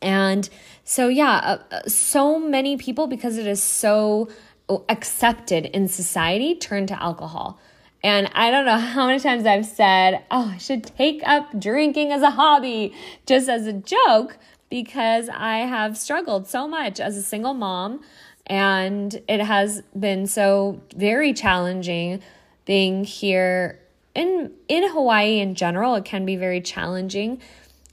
And 0.00 0.48
so, 0.84 1.08
yeah, 1.08 1.32
uh, 1.32 1.58
uh 1.72 1.88
so 1.88 2.38
many 2.38 2.76
people, 2.76 3.08
because 3.08 3.38
it 3.38 3.46
is 3.48 3.60
so 3.60 4.28
accepted 4.88 5.66
in 5.66 5.88
society, 5.88 6.54
turn 6.54 6.86
to 6.86 7.02
alcohol. 7.02 7.58
And 8.02 8.30
I 8.34 8.50
don't 8.50 8.64
know 8.64 8.78
how 8.78 9.06
many 9.06 9.20
times 9.20 9.46
I've 9.46 9.66
said, 9.66 10.24
oh, 10.30 10.52
I 10.54 10.58
should 10.58 10.84
take 10.84 11.22
up 11.24 11.58
drinking 11.58 12.12
as 12.12 12.22
a 12.22 12.30
hobby, 12.30 12.94
just 13.26 13.48
as 13.48 13.66
a 13.66 13.72
joke, 13.72 14.38
because 14.68 15.28
I 15.28 15.58
have 15.58 15.98
struggled 15.98 16.46
so 16.46 16.68
much 16.68 17.00
as 17.00 17.16
a 17.16 17.22
single 17.22 17.54
mom. 17.54 18.02
And 18.46 19.20
it 19.28 19.40
has 19.40 19.82
been 19.98 20.26
so 20.26 20.80
very 20.96 21.32
challenging 21.32 22.20
being 22.64 23.04
here 23.04 23.80
in 24.14 24.52
in 24.68 24.88
Hawaii 24.88 25.38
in 25.38 25.54
general. 25.54 25.94
It 25.94 26.04
can 26.04 26.24
be 26.24 26.36
very 26.36 26.60
challenging, 26.60 27.40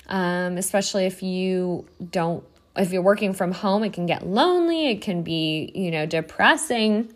um, 0.08 0.58
especially 0.58 1.06
if 1.06 1.22
you 1.22 1.86
don't 2.12 2.44
if 2.76 2.92
you're 2.92 3.02
working 3.02 3.34
from 3.34 3.52
home. 3.52 3.84
It 3.84 3.94
can 3.94 4.06
get 4.06 4.26
lonely. 4.26 4.90
It 4.90 5.02
can 5.02 5.22
be 5.22 5.72
you 5.76 5.92
know 5.92 6.06
depressing, 6.06 7.14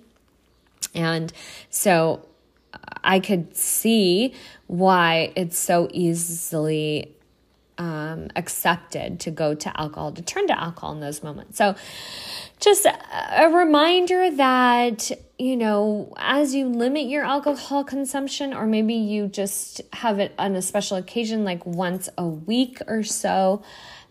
and 0.94 1.34
so 1.70 2.28
I 3.04 3.20
could 3.20 3.56
see 3.56 4.34
why 4.68 5.34
it's 5.36 5.58
so 5.58 5.88
easily 5.92 7.16
um, 7.78 8.28
accepted 8.36 9.20
to 9.22 9.32
go 9.32 9.56
to 9.56 9.80
alcohol, 9.80 10.12
to 10.12 10.22
turn 10.22 10.48
to 10.48 10.60
alcohol 10.60 10.94
in 10.94 11.00
those 11.00 11.24
moments. 11.24 11.58
So, 11.58 11.76
just 12.60 12.86
a, 12.86 12.96
a 13.46 13.50
reminder 13.50 14.30
that, 14.32 15.12
you 15.40 15.58
know, 15.58 16.14
as 16.18 16.54
you 16.54 16.68
limit 16.68 17.08
your 17.08 17.24
alcohol 17.24 17.84
consumption, 17.84 18.54
or 18.54 18.68
maybe 18.68 18.94
you 18.94 19.28
just 19.28 19.82
have 19.94 20.20
it 20.20 20.34
on 20.38 20.56
a 20.56 20.62
special 20.62 20.98
occasion, 20.98 21.44
like 21.44 21.66
once 21.66 22.08
a 22.20 22.28
week 22.28 22.80
or 22.88 23.02
so, 23.02 23.64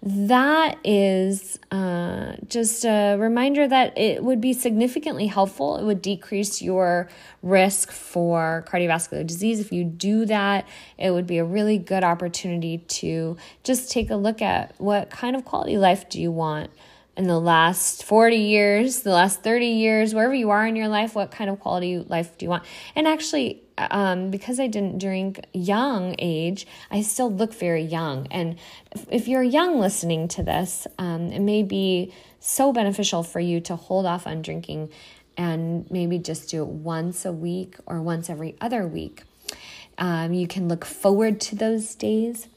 that 0.02 0.78
is 0.82 1.58
uh, 1.70 2.32
just 2.48 2.84
a 2.86 3.16
reminder 3.16 3.68
that 3.68 3.96
it 3.98 4.24
would 4.24 4.40
be 4.40 4.54
significantly 4.54 5.26
helpful. 5.26 5.76
It 5.76 5.84
would 5.84 6.00
decrease 6.00 6.62
your 6.62 7.08
risk 7.42 7.92
for 7.92 8.64
cardiovascular 8.66 9.26
disease. 9.26 9.60
If 9.60 9.72
you 9.72 9.84
do 9.84 10.24
that, 10.24 10.66
it 10.96 11.10
would 11.10 11.26
be 11.26 11.36
a 11.36 11.44
really 11.44 11.76
good 11.76 12.02
opportunity 12.02 12.78
to 12.78 13.36
just 13.62 13.90
take 13.90 14.08
a 14.08 14.16
look 14.16 14.40
at 14.40 14.74
what 14.78 15.10
kind 15.10 15.36
of 15.36 15.44
quality 15.44 15.76
life 15.76 16.08
do 16.08 16.20
you 16.20 16.32
want 16.32 16.70
in 17.20 17.26
the 17.26 17.38
last 17.38 18.04
40 18.04 18.34
years, 18.34 19.00
the 19.00 19.10
last 19.10 19.42
30 19.42 19.66
years, 19.66 20.14
wherever 20.14 20.32
you 20.32 20.48
are 20.48 20.66
in 20.66 20.74
your 20.74 20.88
life, 20.88 21.14
what 21.14 21.30
kind 21.30 21.50
of 21.50 21.60
quality 21.60 21.98
life 21.98 22.38
do 22.38 22.46
you 22.46 22.48
want? 22.48 22.64
And 22.96 23.06
actually, 23.06 23.62
um, 23.76 24.30
because 24.30 24.58
I 24.58 24.68
didn't 24.68 24.98
drink 24.98 25.44
young 25.52 26.14
age, 26.18 26.66
I 26.90 27.02
still 27.02 27.30
look 27.30 27.52
very 27.52 27.82
young. 27.82 28.26
And 28.30 28.56
if, 28.92 29.06
if 29.10 29.28
you're 29.28 29.42
young 29.42 29.78
listening 29.78 30.28
to 30.28 30.42
this, 30.42 30.86
um, 30.98 31.30
it 31.30 31.40
may 31.40 31.62
be 31.62 32.14
so 32.38 32.72
beneficial 32.72 33.22
for 33.22 33.38
you 33.38 33.60
to 33.60 33.76
hold 33.76 34.06
off 34.06 34.26
on 34.26 34.40
drinking 34.40 34.88
and 35.36 35.90
maybe 35.90 36.18
just 36.18 36.48
do 36.48 36.62
it 36.62 36.68
once 36.68 37.26
a 37.26 37.32
week 37.32 37.76
or 37.84 38.00
once 38.00 38.30
every 38.30 38.56
other 38.62 38.86
week. 38.86 39.24
Um, 39.98 40.32
you 40.32 40.48
can 40.48 40.68
look 40.68 40.86
forward 40.86 41.38
to 41.42 41.54
those 41.54 41.94
days. 41.94 42.48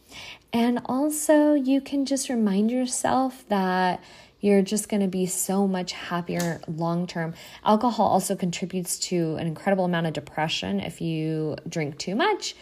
And 0.53 0.79
also, 0.85 1.53
you 1.53 1.81
can 1.81 2.05
just 2.05 2.29
remind 2.29 2.71
yourself 2.71 3.43
that 3.49 4.01
you're 4.43 4.61
just 4.61 4.89
going 4.89 5.01
to 5.01 5.07
be 5.07 5.25
so 5.25 5.65
much 5.65 5.93
happier 5.93 6.59
long 6.67 7.07
term. 7.07 7.33
Alcohol 7.63 8.07
also 8.07 8.35
contributes 8.35 8.99
to 8.99 9.35
an 9.37 9.47
incredible 9.47 9.85
amount 9.85 10.05
of 10.05 10.11
depression 10.11 10.81
if 10.81 10.99
you 10.99 11.55
drink 11.67 11.97
too 11.97 12.13
much. 12.13 12.53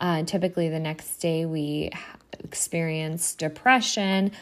Uh, 0.00 0.24
typically, 0.24 0.68
the 0.68 0.80
next 0.80 1.18
day 1.18 1.46
we 1.46 1.92
experience 2.42 3.36
depression 3.36 4.32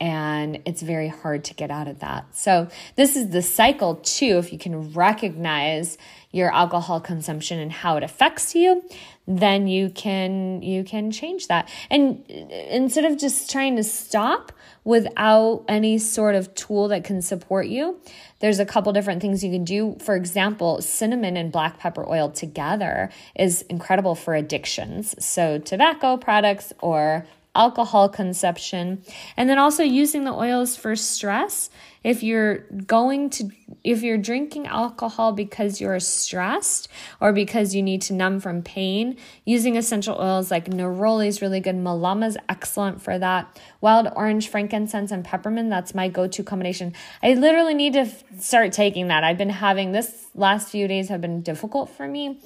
and 0.00 0.60
it's 0.64 0.80
very 0.80 1.08
hard 1.08 1.44
to 1.44 1.54
get 1.54 1.70
out 1.70 1.86
of 1.86 1.98
that. 1.98 2.34
So, 2.34 2.68
this 2.96 3.14
is 3.14 3.28
the 3.28 3.42
cycle 3.42 3.96
too. 3.96 4.38
If 4.38 4.50
you 4.50 4.58
can 4.58 4.94
recognize 4.94 5.98
your 6.32 6.52
alcohol 6.54 7.00
consumption 7.00 7.58
and 7.58 7.72
how 7.72 7.96
it 7.96 8.02
affects 8.02 8.54
you, 8.54 8.84
then 9.28 9.68
you 9.68 9.90
can 9.90 10.62
you 10.62 10.82
can 10.82 11.10
change 11.10 11.48
that. 11.48 11.68
And 11.90 12.24
instead 12.28 13.04
of 13.04 13.18
just 13.18 13.50
trying 13.50 13.76
to 13.76 13.84
stop, 13.84 14.52
without 14.84 15.64
any 15.68 15.98
sort 15.98 16.34
of 16.34 16.54
tool 16.54 16.88
that 16.88 17.04
can 17.04 17.20
support 17.20 17.66
you, 17.66 18.00
there's 18.38 18.58
a 18.58 18.64
couple 18.64 18.90
different 18.90 19.20
things 19.20 19.44
you 19.44 19.52
can 19.52 19.62
do. 19.62 19.94
For 20.00 20.16
example, 20.16 20.80
cinnamon 20.80 21.36
and 21.36 21.52
black 21.52 21.78
pepper 21.78 22.08
oil 22.08 22.30
together 22.30 23.10
is 23.36 23.60
incredible 23.62 24.14
for 24.14 24.34
addictions. 24.34 25.14
So, 25.22 25.58
tobacco 25.58 26.16
products 26.16 26.72
or 26.80 27.26
alcohol 27.54 28.08
consumption. 28.08 29.02
And 29.36 29.48
then 29.48 29.58
also 29.58 29.82
using 29.82 30.24
the 30.24 30.32
oils 30.32 30.76
for 30.76 30.94
stress. 30.94 31.70
If 32.04 32.22
you're 32.22 32.58
going 32.86 33.30
to, 33.30 33.50
if 33.82 34.02
you're 34.02 34.18
drinking 34.18 34.68
alcohol 34.68 35.32
because 35.32 35.80
you're 35.80 35.98
stressed 35.98 36.88
or 37.20 37.32
because 37.32 37.74
you 37.74 37.82
need 37.82 38.02
to 38.02 38.12
numb 38.12 38.38
from 38.38 38.62
pain, 38.62 39.16
using 39.44 39.76
essential 39.76 40.16
oils 40.16 40.50
like 40.50 40.66
neroli 40.66 41.26
is 41.26 41.42
really 41.42 41.58
good. 41.58 41.74
Malama 41.74 42.28
is 42.28 42.38
excellent 42.48 43.02
for 43.02 43.18
that. 43.18 43.60
Wild 43.80 44.08
orange, 44.14 44.48
frankincense, 44.48 45.10
and 45.10 45.24
peppermint, 45.24 45.70
that's 45.70 45.94
my 45.94 46.08
go 46.08 46.28
to 46.28 46.44
combination. 46.44 46.94
I 47.22 47.34
literally 47.34 47.74
need 47.74 47.94
to 47.94 48.08
start 48.38 48.72
taking 48.72 49.08
that. 49.08 49.24
I've 49.24 49.38
been 49.38 49.50
having 49.50 49.90
this 49.90 50.26
last 50.34 50.70
few 50.70 50.86
days 50.86 51.08
have 51.08 51.20
been 51.20 51.42
difficult 51.42 51.90
for 51.90 52.06
me. 52.06 52.40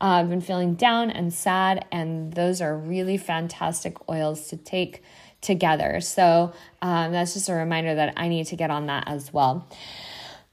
Uh, 0.00 0.20
I've 0.20 0.30
been 0.30 0.40
feeling 0.40 0.74
down 0.74 1.10
and 1.10 1.32
sad, 1.32 1.86
and 1.90 2.32
those 2.32 2.60
are 2.60 2.76
really 2.76 3.16
fantastic 3.16 4.08
oils 4.08 4.48
to 4.48 4.56
take 4.56 5.02
together. 5.40 6.00
So 6.00 6.52
um, 6.82 7.12
that's 7.12 7.34
just 7.34 7.48
a 7.48 7.54
reminder 7.54 7.94
that 7.94 8.14
I 8.16 8.28
need 8.28 8.46
to 8.46 8.56
get 8.56 8.70
on 8.70 8.86
that 8.86 9.04
as 9.06 9.32
well. 9.32 9.68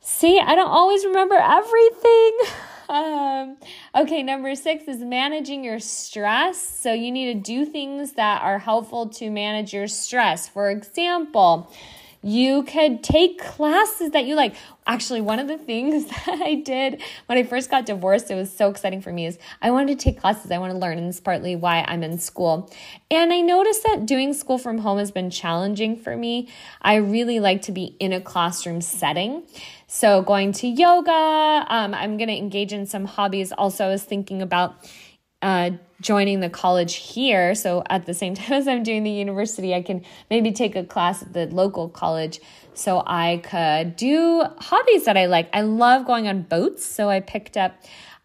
See, 0.01 0.39
I 0.39 0.55
don't 0.55 0.69
always 0.69 1.05
remember 1.05 1.35
everything. 1.35 2.37
Um, 2.87 3.57
okay, 3.95 4.21
number 4.21 4.53
six 4.53 4.87
is 4.87 4.99
managing 4.99 5.63
your 5.63 5.79
stress. 5.79 6.61
So 6.61 6.93
you 6.93 7.11
need 7.11 7.33
to 7.33 7.39
do 7.39 7.65
things 7.65 8.13
that 8.13 8.43
are 8.43 8.59
helpful 8.59 9.09
to 9.09 9.31
manage 9.31 9.73
your 9.73 9.87
stress. 9.87 10.47
For 10.47 10.69
example, 10.69 11.73
you 12.25 12.63
could 12.63 13.03
take 13.03 13.39
classes 13.39 14.09
that 14.11 14.25
you 14.25 14.33
like. 14.33 14.55
Actually, 14.87 15.21
one 15.21 15.37
of 15.37 15.47
the 15.47 15.59
things 15.59 16.05
that 16.25 16.41
I 16.41 16.55
did 16.55 16.99
when 17.27 17.37
I 17.37 17.43
first 17.43 17.69
got 17.69 17.85
divorced, 17.85 18.31
it 18.31 18.35
was 18.35 18.51
so 18.51 18.67
exciting 18.67 18.99
for 18.99 19.13
me, 19.13 19.27
is 19.27 19.37
I 19.61 19.69
wanted 19.69 19.99
to 19.99 20.03
take 20.03 20.19
classes. 20.19 20.49
I 20.49 20.57
want 20.57 20.73
to 20.73 20.77
learn, 20.79 20.97
and 20.97 21.07
it's 21.07 21.19
partly 21.19 21.55
why 21.55 21.85
I'm 21.87 22.01
in 22.01 22.17
school. 22.17 22.73
And 23.11 23.31
I 23.31 23.41
noticed 23.41 23.83
that 23.83 24.07
doing 24.07 24.33
school 24.33 24.57
from 24.57 24.79
home 24.79 24.97
has 24.97 25.11
been 25.11 25.29
challenging 25.29 25.95
for 25.95 26.17
me. 26.17 26.49
I 26.81 26.95
really 26.95 27.39
like 27.39 27.61
to 27.63 27.71
be 27.71 27.95
in 27.99 28.11
a 28.11 28.19
classroom 28.19 28.81
setting. 28.81 29.43
So, 29.85 30.23
going 30.23 30.51
to 30.53 30.67
yoga, 30.67 31.11
um, 31.69 31.93
I'm 31.93 32.17
going 32.17 32.29
to 32.29 32.35
engage 32.35 32.73
in 32.73 32.87
some 32.87 33.05
hobbies. 33.05 33.51
Also, 33.51 33.85
I 33.85 33.89
was 33.89 34.03
thinking 34.03 34.41
about 34.41 34.77
uh, 35.41 35.71
joining 36.01 36.39
the 36.39 36.49
college 36.49 36.95
here. 36.95 37.55
So 37.55 37.83
at 37.89 38.05
the 38.05 38.13
same 38.13 38.35
time 38.35 38.53
as 38.53 38.67
I'm 38.67 38.83
doing 38.83 39.03
the 39.03 39.11
university, 39.11 39.73
I 39.73 39.81
can 39.81 40.03
maybe 40.29 40.51
take 40.51 40.75
a 40.75 40.83
class 40.83 41.21
at 41.21 41.33
the 41.33 41.47
local 41.47 41.89
college 41.89 42.39
so 42.73 43.03
I 43.05 43.41
could 43.43 43.95
do 43.95 44.43
hobbies 44.57 45.05
that 45.05 45.17
I 45.17 45.25
like. 45.27 45.49
I 45.53 45.61
love 45.61 46.05
going 46.05 46.27
on 46.27 46.43
boats. 46.43 46.85
So 46.85 47.09
I 47.09 47.19
picked 47.19 47.57
up 47.57 47.75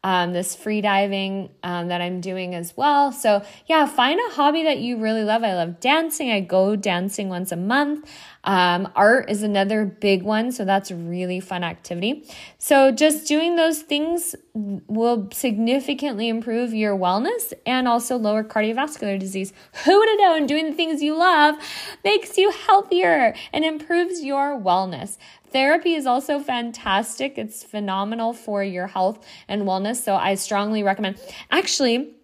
um, 0.03 0.33
this 0.33 0.57
free 0.57 0.81
diving 0.81 1.51
um, 1.63 1.89
that 1.89 2.01
I'm 2.01 2.23
doing 2.23 2.55
as 2.55 2.75
well. 2.75 3.13
So, 3.13 3.43
yeah, 3.67 3.87
find 3.87 4.19
a 4.19 4.35
hobby 4.35 4.63
that 4.63 4.79
you 4.79 4.97
really 4.97 5.25
love. 5.25 5.43
I 5.43 5.55
love 5.55 5.79
dancing. 5.79 6.31
I 6.31 6.41
go 6.41 6.75
dancing 6.75 7.29
once 7.29 7.53
a 7.53 7.57
month. 7.57 8.11
Um, 8.43 8.91
art 8.97 9.29
is 9.29 9.43
another 9.43 9.85
big 9.85 10.23
one. 10.23 10.53
So, 10.53 10.65
that's 10.65 10.91
a 10.91 10.97
really 10.97 11.39
fun 11.39 11.63
activity. 11.63 12.25
So, 12.57 12.91
just 12.91 13.29
doing 13.29 13.57
those 13.57 13.83
things 13.83 14.35
will 14.55 15.29
significantly 15.33 16.29
improve 16.29 16.73
your 16.73 16.97
wellness 16.97 17.53
and 17.67 17.87
also 17.87 18.17
lower 18.17 18.43
cardiovascular 18.43 19.19
disease. 19.19 19.53
Who 19.85 19.99
would 19.99 20.09
have 20.09 20.19
known 20.19 20.47
doing 20.47 20.71
the 20.71 20.77
things 20.77 21.03
you 21.03 21.17
love 21.17 21.57
makes 22.05 22.39
you 22.39 22.51
healthier 22.51 23.35
and 23.53 23.67
improves 23.67 24.25
your 24.25 24.59
wellness? 24.59 25.19
Therapy 25.53 25.95
is 25.95 26.07
also 26.07 26.39
fantastic. 26.39 27.39
It's 27.39 27.63
phenomenal 27.63 28.33
for 28.33 28.63
your 28.63 28.87
health 28.87 29.25
and 29.49 29.63
wellness. 29.63 29.97
So 29.97 30.15
I 30.15 30.35
strongly 30.35 30.83
recommend. 30.83 31.19
Actually, 31.51 32.15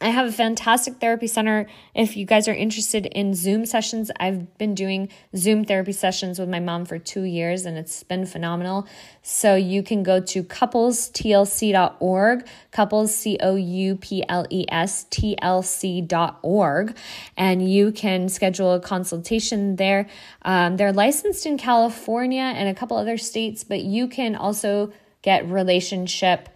I 0.00 0.08
have 0.08 0.26
a 0.26 0.32
fantastic 0.32 0.96
therapy 0.96 1.26
center. 1.26 1.66
If 1.94 2.16
you 2.16 2.24
guys 2.26 2.48
are 2.48 2.54
interested 2.54 3.06
in 3.06 3.34
Zoom 3.34 3.64
sessions, 3.64 4.10
I've 4.20 4.58
been 4.58 4.74
doing 4.74 5.08
Zoom 5.34 5.64
therapy 5.64 5.92
sessions 5.92 6.38
with 6.38 6.50
my 6.50 6.60
mom 6.60 6.84
for 6.84 6.98
two 6.98 7.22
years 7.22 7.64
and 7.64 7.78
it's 7.78 8.02
been 8.02 8.26
phenomenal. 8.26 8.86
So 9.22 9.54
you 9.54 9.82
can 9.82 10.02
go 10.02 10.20
to 10.20 10.44
couplestlc.org, 10.44 12.46
couples, 12.72 13.14
C 13.14 13.38
O 13.42 13.54
U 13.54 13.96
P 13.96 14.22
L 14.28 14.46
E 14.50 14.66
S 14.68 15.04
T 15.04 15.34
L 15.40 15.62
C.org, 15.62 16.94
and 17.36 17.70
you 17.70 17.92
can 17.92 18.28
schedule 18.28 18.74
a 18.74 18.80
consultation 18.80 19.76
there. 19.76 20.08
Um, 20.42 20.76
they're 20.76 20.92
licensed 20.92 21.46
in 21.46 21.56
California 21.56 22.42
and 22.42 22.68
a 22.68 22.74
couple 22.74 22.98
other 22.98 23.16
states, 23.16 23.64
but 23.64 23.82
you 23.82 24.08
can 24.08 24.36
also 24.36 24.92
get 25.22 25.48
relationship. 25.48 26.50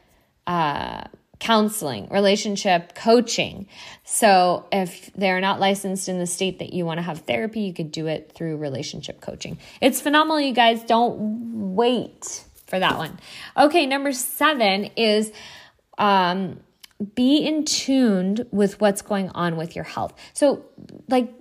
Uh, 0.47 1.05
counseling, 1.41 2.09
relationship 2.11 2.95
coaching. 2.95 3.67
So, 4.05 4.67
if 4.71 5.11
they're 5.15 5.41
not 5.41 5.59
licensed 5.59 6.09
in 6.09 6.19
the 6.19 6.27
state 6.27 6.61
that 6.61 6.73
you 6.73 6.85
want 6.85 6.99
to 6.99 7.03
have 7.03 7.21
therapy, 7.21 7.63
you 7.63 7.75
could 7.75 7.91
do 7.91 8.07
it 8.07 8.33
through 8.35 8.59
relationship 8.59 9.21
coaching. 9.21 9.59
It's 9.81 10.01
phenomenal, 10.01 10.41
you 10.41 10.53
guys. 10.53 10.85
Don't 10.85 11.75
wait 11.75 12.45
for 12.67 12.79
that 12.79 12.97
one. 12.99 13.19
Okay, 13.57 13.87
number 13.87 14.13
seven 14.13 14.91
is 14.97 15.33
um, 15.99 16.61
be 17.15 17.39
in 17.39 17.65
tuned 17.65 18.47
with 18.51 18.81
what's 18.81 19.03
going 19.03 19.31
on 19.31 19.57
with 19.57 19.75
your 19.75 19.85
health. 19.85 20.15
So, 20.35 20.65
like, 21.09 21.33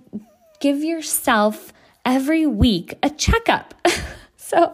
give 0.60 0.82
yourself 0.82 1.72
every 2.04 2.46
week 2.46 2.94
a 3.02 3.10
checkup. 3.10 3.74
So 4.50 4.72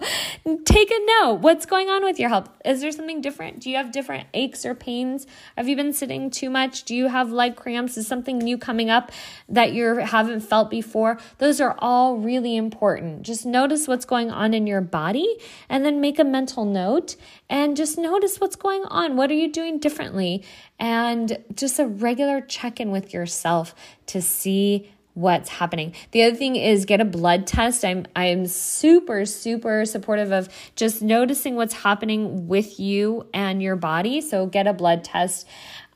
take 0.64 0.90
a 0.90 0.98
note. 1.20 1.40
What's 1.42 1.66
going 1.66 1.90
on 1.90 2.02
with 2.02 2.18
your 2.18 2.30
health? 2.30 2.48
Is 2.64 2.80
there 2.80 2.90
something 2.90 3.20
different? 3.20 3.60
Do 3.60 3.68
you 3.68 3.76
have 3.76 3.92
different 3.92 4.26
aches 4.32 4.64
or 4.64 4.74
pains? 4.74 5.26
Have 5.54 5.68
you 5.68 5.76
been 5.76 5.92
sitting 5.92 6.30
too 6.30 6.48
much? 6.48 6.84
Do 6.84 6.96
you 6.96 7.08
have 7.08 7.30
leg 7.30 7.56
cramps? 7.56 7.98
Is 7.98 8.06
something 8.06 8.38
new 8.38 8.56
coming 8.56 8.88
up 8.88 9.12
that 9.50 9.74
you 9.74 9.96
haven't 9.96 10.40
felt 10.40 10.70
before? 10.70 11.18
Those 11.36 11.60
are 11.60 11.76
all 11.78 12.16
really 12.16 12.56
important. 12.56 13.20
Just 13.20 13.44
notice 13.44 13.86
what's 13.86 14.06
going 14.06 14.30
on 14.30 14.54
in 14.54 14.66
your 14.66 14.80
body 14.80 15.36
and 15.68 15.84
then 15.84 16.00
make 16.00 16.18
a 16.18 16.24
mental 16.24 16.64
note 16.64 17.16
and 17.50 17.76
just 17.76 17.98
notice 17.98 18.40
what's 18.40 18.56
going 18.56 18.82
on. 18.86 19.16
What 19.16 19.30
are 19.30 19.34
you 19.34 19.52
doing 19.52 19.78
differently? 19.78 20.42
And 20.78 21.44
just 21.54 21.78
a 21.78 21.86
regular 21.86 22.40
check 22.40 22.80
in 22.80 22.90
with 22.90 23.12
yourself 23.12 23.74
to 24.06 24.22
see 24.22 24.90
what's 25.16 25.48
happening. 25.48 25.94
The 26.11 26.24
other 26.24 26.37
thing 26.37 26.57
is 26.57 26.85
get 26.85 27.00
a 27.00 27.05
blood 27.05 27.46
test. 27.46 27.85
I'm 27.85 28.07
I'm 28.14 28.46
super 28.46 29.24
super 29.24 29.87
supportive 29.87 30.31
of 30.31 30.48
just 30.76 31.00
noticing 31.00 31.57
what's 31.57 31.72
happening 31.72 32.46
with 32.48 32.79
you 32.79 33.26
and 33.33 33.62
your 33.62 33.76
body. 33.76 34.20
So 34.20 34.46
get 34.46 34.66
a 34.66 34.74
blood 34.74 35.05
test. 35.05 35.46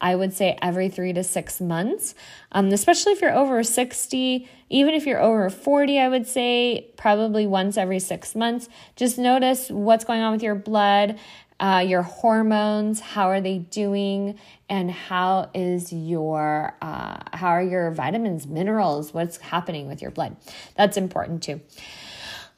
I 0.00 0.16
would 0.16 0.32
say 0.32 0.56
every 0.62 0.88
three 0.88 1.12
to 1.12 1.22
six 1.22 1.60
months, 1.60 2.14
um, 2.52 2.68
especially 2.68 3.12
if 3.12 3.20
you're 3.20 3.34
over 3.34 3.62
60, 3.62 4.48
even 4.70 4.94
if 4.94 5.06
you're 5.06 5.20
over 5.20 5.50
40, 5.50 5.98
I 5.98 6.08
would 6.08 6.26
say 6.26 6.90
probably 6.96 7.46
once 7.46 7.76
every 7.76 7.98
six 7.98 8.34
months. 8.34 8.70
Just 8.96 9.18
notice 9.18 9.68
what's 9.68 10.06
going 10.06 10.22
on 10.22 10.32
with 10.32 10.42
your 10.42 10.54
blood, 10.54 11.18
uh, 11.60 11.84
your 11.86 12.02
hormones, 12.02 13.00
how 13.00 13.28
are 13.28 13.40
they 13.40 13.58
doing, 13.58 14.38
and 14.68 14.90
how 14.90 15.50
is 15.54 15.92
your 15.92 16.74
uh, 16.80 17.18
how 17.32 17.48
are 17.48 17.62
your 17.62 17.90
vitamins, 17.90 18.46
minerals, 18.46 19.12
what's 19.14 19.36
happening 19.36 19.86
with 19.86 20.00
your 20.02 20.10
blood? 20.10 20.36
That's 20.76 20.96
important 20.96 21.42
too. 21.42 21.60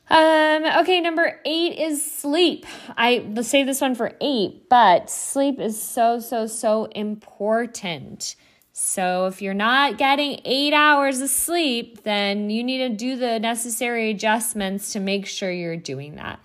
Um, 0.09 0.65
okay, 0.81 1.01
number 1.01 1.41
eight 1.45 1.79
is 1.79 2.05
sleep. 2.05 2.67
I 2.97 3.25
save 3.41 3.67
this 3.67 3.81
one 3.81 3.95
for 3.95 4.13
eight, 4.21 4.69
but 4.69 5.09
sleep 5.09 5.59
is 5.59 5.81
so, 5.81 6.21
so, 6.21 6.47
so 6.47 6.85
important. 6.85 8.37
So 8.75 9.27
if 9.27 9.41
you're 9.41 9.55
not 9.55 9.97
getting 9.97 10.41
eight 10.45 10.75
hours 10.75 11.21
of 11.21 11.31
sleep, 11.31 12.03
then 12.03 12.51
you 12.51 12.63
need 12.63 12.79
to 12.79 12.89
do 12.91 13.17
the 13.17 13.39
necessary 13.39 14.11
adjustments 14.11 14.93
to 14.93 15.01
make 15.01 15.27
sure 15.27 15.51
you're 15.51 15.77
doing 15.77 16.17
that. 16.17 16.41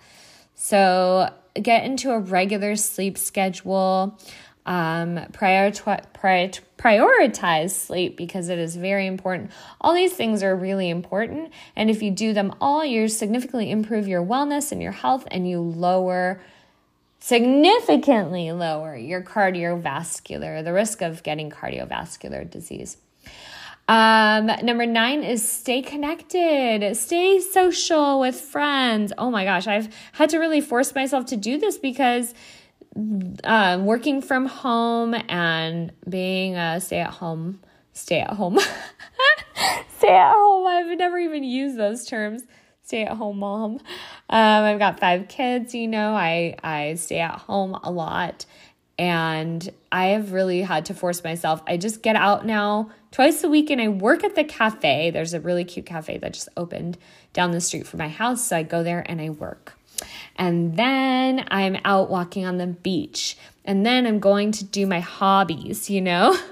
So 0.60 1.32
get 1.54 1.84
into 1.84 2.10
a 2.10 2.18
regular 2.18 2.74
sleep 2.74 3.16
schedule. 3.16 4.18
Um, 4.66 5.16
prioritize, 5.32 6.04
prioritize 6.76 7.70
sleep 7.70 8.16
because 8.16 8.48
it 8.50 8.58
is 8.58 8.76
very 8.76 9.06
important. 9.06 9.52
All 9.80 9.94
these 9.94 10.12
things 10.12 10.42
are 10.42 10.54
really 10.54 10.90
important. 10.90 11.52
And 11.76 11.88
if 11.88 12.02
you 12.02 12.10
do 12.10 12.34
them 12.34 12.52
all, 12.60 12.84
you 12.84 13.06
significantly 13.06 13.70
improve 13.70 14.08
your 14.08 14.22
wellness 14.22 14.72
and 14.72 14.82
your 14.82 14.92
health, 14.92 15.26
and 15.30 15.48
you 15.48 15.60
lower, 15.60 16.42
significantly 17.20 18.50
lower 18.52 18.96
your 18.96 19.22
cardiovascular, 19.22 20.62
the 20.62 20.72
risk 20.72 21.00
of 21.00 21.22
getting 21.22 21.50
cardiovascular 21.50 22.50
disease. 22.50 22.98
Um, 23.88 24.50
number 24.62 24.84
nine 24.84 25.24
is 25.24 25.46
stay 25.46 25.80
connected, 25.80 26.94
stay 26.94 27.40
social 27.40 28.20
with 28.20 28.38
friends. 28.38 29.14
Oh 29.16 29.30
my 29.30 29.44
gosh, 29.44 29.66
I've 29.66 29.88
had 30.12 30.28
to 30.30 30.38
really 30.38 30.60
force 30.60 30.94
myself 30.94 31.24
to 31.26 31.36
do 31.36 31.58
this 31.58 31.78
because 31.78 32.34
uh, 33.44 33.80
working 33.82 34.20
from 34.20 34.44
home 34.44 35.14
and 35.28 35.92
being 36.06 36.56
a 36.56 36.80
stay 36.80 37.00
at 37.00 37.14
home, 37.14 37.60
stay 37.94 38.20
at 38.20 38.34
home, 38.34 38.58
stay 39.96 40.14
at 40.14 40.32
home. 40.34 40.66
I've 40.66 40.98
never 40.98 41.18
even 41.18 41.42
used 41.42 41.78
those 41.78 42.04
terms. 42.06 42.42
Stay 42.82 43.04
at 43.04 43.16
home 43.16 43.38
mom. 43.38 43.72
Um, 44.30 44.64
I've 44.64 44.78
got 44.78 44.98
five 44.98 45.28
kids. 45.28 45.74
You 45.74 45.88
know, 45.88 46.14
I 46.14 46.56
I 46.62 46.94
stay 46.94 47.20
at 47.20 47.38
home 47.38 47.78
a 47.82 47.90
lot, 47.90 48.46
and 48.98 49.70
I 49.92 50.06
have 50.06 50.32
really 50.32 50.62
had 50.62 50.86
to 50.86 50.94
force 50.94 51.22
myself. 51.22 51.62
I 51.66 51.76
just 51.76 52.02
get 52.02 52.16
out 52.16 52.44
now 52.44 52.90
twice 53.12 53.44
a 53.44 53.48
week 53.48 53.70
and 53.70 53.80
I 53.80 53.88
work 53.88 54.24
at 54.24 54.34
the 54.34 54.44
cafe. 54.44 55.10
There's 55.10 55.34
a 55.34 55.40
really 55.40 55.64
cute 55.64 55.86
cafe 55.86 56.18
that 56.18 56.34
just 56.34 56.48
opened 56.56 56.98
down 57.32 57.52
the 57.52 57.60
street 57.60 57.86
from 57.86 57.98
my 57.98 58.08
house. 58.08 58.46
So 58.48 58.56
I 58.56 58.64
go 58.64 58.82
there 58.82 59.04
and 59.08 59.20
I 59.20 59.30
work. 59.30 59.74
And 60.36 60.76
then 60.76 61.46
I'm 61.50 61.78
out 61.84 62.10
walking 62.10 62.44
on 62.44 62.58
the 62.58 62.66
beach. 62.66 63.36
And 63.64 63.86
then 63.86 64.06
I'm 64.06 64.18
going 64.18 64.52
to 64.52 64.64
do 64.64 64.86
my 64.86 65.00
hobbies, 65.00 65.88
you 65.88 66.00
know? 66.00 66.36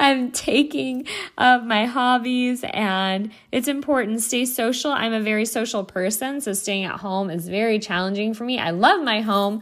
I'm 0.00 0.32
taking 0.32 1.06
up 1.36 1.64
my 1.64 1.86
hobbies 1.86 2.64
and 2.64 3.30
it's 3.52 3.68
important. 3.68 4.22
Stay 4.22 4.44
social. 4.44 4.90
I'm 4.90 5.12
a 5.12 5.20
very 5.20 5.44
social 5.44 5.84
person, 5.84 6.40
so 6.40 6.52
staying 6.52 6.84
at 6.84 7.00
home 7.00 7.30
is 7.30 7.48
very 7.48 7.78
challenging 7.78 8.32
for 8.32 8.44
me. 8.44 8.58
I 8.58 8.70
love 8.70 9.02
my 9.02 9.20
home, 9.20 9.60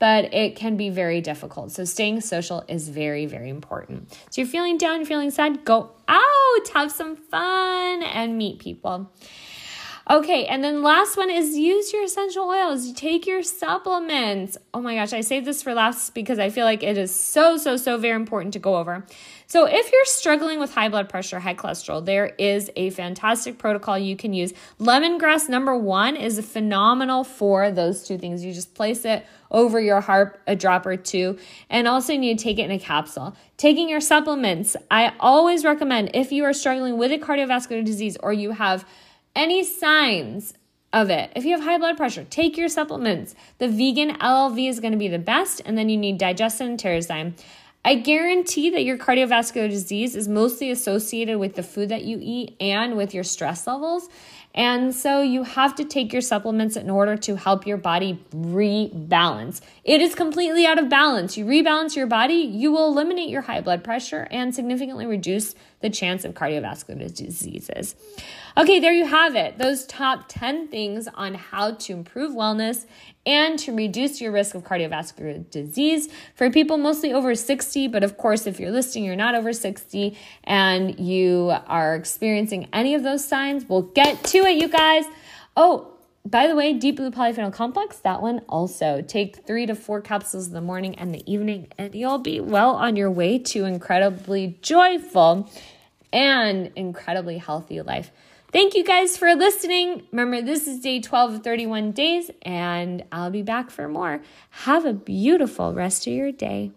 but 0.00 0.32
it 0.34 0.56
can 0.56 0.76
be 0.76 0.88
very 0.88 1.20
difficult. 1.20 1.70
So 1.70 1.84
staying 1.84 2.22
social 2.22 2.64
is 2.66 2.88
very, 2.88 3.26
very 3.26 3.50
important. 3.50 4.10
So 4.30 4.40
you're 4.40 4.48
feeling 4.48 4.78
down, 4.78 4.96
you're 4.96 5.06
feeling 5.06 5.30
sad, 5.30 5.64
go 5.64 5.92
out, 6.08 6.68
have 6.74 6.90
some 6.90 7.14
fun, 7.16 8.02
and 8.02 8.36
meet 8.36 8.58
people. 8.58 9.12
Okay, 10.10 10.44
and 10.46 10.64
then 10.64 10.82
last 10.82 11.16
one 11.16 11.30
is 11.30 11.56
use 11.56 11.92
your 11.92 12.02
essential 12.02 12.48
oils. 12.48 12.84
You 12.84 12.94
Take 12.94 13.28
your 13.28 13.44
supplements. 13.44 14.58
Oh 14.74 14.80
my 14.80 14.96
gosh, 14.96 15.12
I 15.12 15.20
saved 15.20 15.46
this 15.46 15.62
for 15.62 15.72
last 15.72 16.14
because 16.14 16.40
I 16.40 16.50
feel 16.50 16.64
like 16.64 16.82
it 16.82 16.98
is 16.98 17.14
so, 17.14 17.56
so, 17.56 17.76
so 17.76 17.96
very 17.96 18.16
important 18.16 18.52
to 18.54 18.58
go 18.58 18.76
over. 18.76 19.06
So, 19.46 19.66
if 19.66 19.92
you're 19.92 20.04
struggling 20.06 20.58
with 20.58 20.74
high 20.74 20.88
blood 20.88 21.08
pressure, 21.08 21.38
high 21.38 21.54
cholesterol, 21.54 22.04
there 22.04 22.26
is 22.38 22.72
a 22.74 22.90
fantastic 22.90 23.56
protocol 23.56 23.96
you 23.96 24.16
can 24.16 24.32
use. 24.32 24.52
Lemongrass 24.80 25.48
number 25.48 25.76
one 25.76 26.16
is 26.16 26.44
phenomenal 26.44 27.22
for 27.22 27.70
those 27.70 28.02
two 28.02 28.18
things. 28.18 28.44
You 28.44 28.52
just 28.52 28.74
place 28.74 29.04
it 29.04 29.24
over 29.48 29.80
your 29.80 30.00
heart, 30.00 30.40
a 30.48 30.56
drop 30.56 30.86
or 30.86 30.96
two, 30.96 31.38
and 31.68 31.86
also 31.86 32.14
you 32.14 32.18
need 32.18 32.38
to 32.38 32.44
take 32.44 32.58
it 32.58 32.64
in 32.64 32.72
a 32.72 32.80
capsule. 32.80 33.36
Taking 33.56 33.88
your 33.88 34.00
supplements, 34.00 34.76
I 34.90 35.12
always 35.20 35.64
recommend 35.64 36.10
if 36.14 36.32
you 36.32 36.44
are 36.44 36.52
struggling 36.52 36.98
with 36.98 37.12
a 37.12 37.18
cardiovascular 37.18 37.84
disease 37.84 38.16
or 38.16 38.32
you 38.32 38.52
have 38.52 38.84
any 39.34 39.64
signs 39.64 40.54
of 40.92 41.10
it. 41.10 41.30
If 41.36 41.44
you 41.44 41.52
have 41.52 41.64
high 41.64 41.78
blood 41.78 41.96
pressure, 41.96 42.24
take 42.24 42.56
your 42.56 42.68
supplements. 42.68 43.34
The 43.58 43.68
vegan 43.68 44.16
LLV 44.16 44.68
is 44.68 44.80
going 44.80 44.92
to 44.92 44.98
be 44.98 45.08
the 45.08 45.18
best, 45.18 45.62
and 45.64 45.78
then 45.78 45.88
you 45.88 45.96
need 45.96 46.18
DigestZen 46.18 46.60
and 46.60 46.78
Terrazyme. 46.78 47.34
I 47.82 47.94
guarantee 47.94 48.68
that 48.70 48.84
your 48.84 48.98
cardiovascular 48.98 49.70
disease 49.70 50.14
is 50.14 50.28
mostly 50.28 50.70
associated 50.70 51.38
with 51.38 51.54
the 51.54 51.62
food 51.62 51.88
that 51.88 52.04
you 52.04 52.18
eat 52.20 52.54
and 52.60 52.94
with 52.94 53.14
your 53.14 53.24
stress 53.24 53.66
levels. 53.66 54.10
And 54.54 54.94
so 54.94 55.22
you 55.22 55.44
have 55.44 55.76
to 55.76 55.84
take 55.84 56.12
your 56.12 56.20
supplements 56.20 56.76
in 56.76 56.90
order 56.90 57.16
to 57.16 57.36
help 57.36 57.66
your 57.66 57.78
body 57.78 58.22
rebalance. 58.34 59.62
It 59.84 60.02
is 60.02 60.14
completely 60.14 60.66
out 60.66 60.78
of 60.78 60.90
balance. 60.90 61.38
You 61.38 61.46
rebalance 61.46 61.96
your 61.96 62.06
body, 62.06 62.34
you 62.34 62.70
will 62.70 62.88
eliminate 62.88 63.30
your 63.30 63.42
high 63.42 63.62
blood 63.62 63.82
pressure 63.82 64.26
and 64.30 64.54
significantly 64.54 65.06
reduce 65.06 65.54
the 65.80 65.90
chance 65.90 66.24
of 66.24 66.34
cardiovascular 66.34 67.14
diseases. 67.14 67.94
Okay, 68.56 68.80
there 68.80 68.92
you 68.92 69.06
have 69.06 69.34
it. 69.34 69.58
Those 69.58 69.86
top 69.86 70.24
10 70.28 70.68
things 70.68 71.08
on 71.14 71.34
how 71.34 71.72
to 71.72 71.92
improve 71.92 72.32
wellness 72.32 72.86
and 73.24 73.58
to 73.60 73.72
reduce 73.72 74.20
your 74.20 74.32
risk 74.32 74.54
of 74.54 74.64
cardiovascular 74.64 75.48
disease 75.50 76.08
for 76.34 76.50
people 76.50 76.76
mostly 76.76 77.12
over 77.12 77.34
60. 77.34 77.88
But 77.88 78.02
of 78.02 78.16
course, 78.16 78.46
if 78.46 78.58
you're 78.58 78.70
listening, 78.70 79.04
you're 79.04 79.16
not 79.16 79.34
over 79.34 79.52
60 79.52 80.16
and 80.44 80.98
you 80.98 81.52
are 81.66 81.94
experiencing 81.94 82.68
any 82.72 82.94
of 82.94 83.02
those 83.02 83.24
signs, 83.24 83.68
we'll 83.68 83.82
get 83.82 84.22
to 84.24 84.38
it, 84.38 84.56
you 84.60 84.68
guys. 84.68 85.04
Oh, 85.56 85.90
by 86.24 86.46
the 86.46 86.54
way, 86.54 86.74
deep 86.74 86.96
blue 86.96 87.10
polyphenol 87.10 87.52
complex, 87.52 87.96
that 87.98 88.20
one 88.20 88.40
also. 88.48 89.00
Take 89.00 89.46
three 89.46 89.64
to 89.66 89.74
four 89.74 90.02
capsules 90.02 90.48
in 90.48 90.52
the 90.52 90.60
morning 90.60 90.94
and 90.96 91.14
the 91.14 91.30
evening, 91.30 91.68
and 91.78 91.94
you'll 91.94 92.18
be 92.18 92.40
well 92.40 92.74
on 92.74 92.94
your 92.94 93.10
way 93.10 93.38
to 93.38 93.64
incredibly 93.64 94.58
joyful 94.60 95.50
and 96.12 96.70
incredibly 96.76 97.38
healthy 97.38 97.80
life. 97.82 98.10
Thank 98.52 98.74
you 98.74 98.82
guys 98.82 99.16
for 99.16 99.34
listening. 99.36 100.02
Remember, 100.10 100.42
this 100.42 100.66
is 100.66 100.80
day 100.80 101.00
12 101.00 101.34
of 101.34 101.44
31 101.44 101.92
days, 101.92 102.32
and 102.42 103.04
I'll 103.12 103.30
be 103.30 103.42
back 103.42 103.70
for 103.70 103.88
more. 103.88 104.22
Have 104.50 104.84
a 104.84 104.92
beautiful 104.92 105.72
rest 105.72 106.08
of 106.08 106.12
your 106.12 106.32
day. 106.32 106.72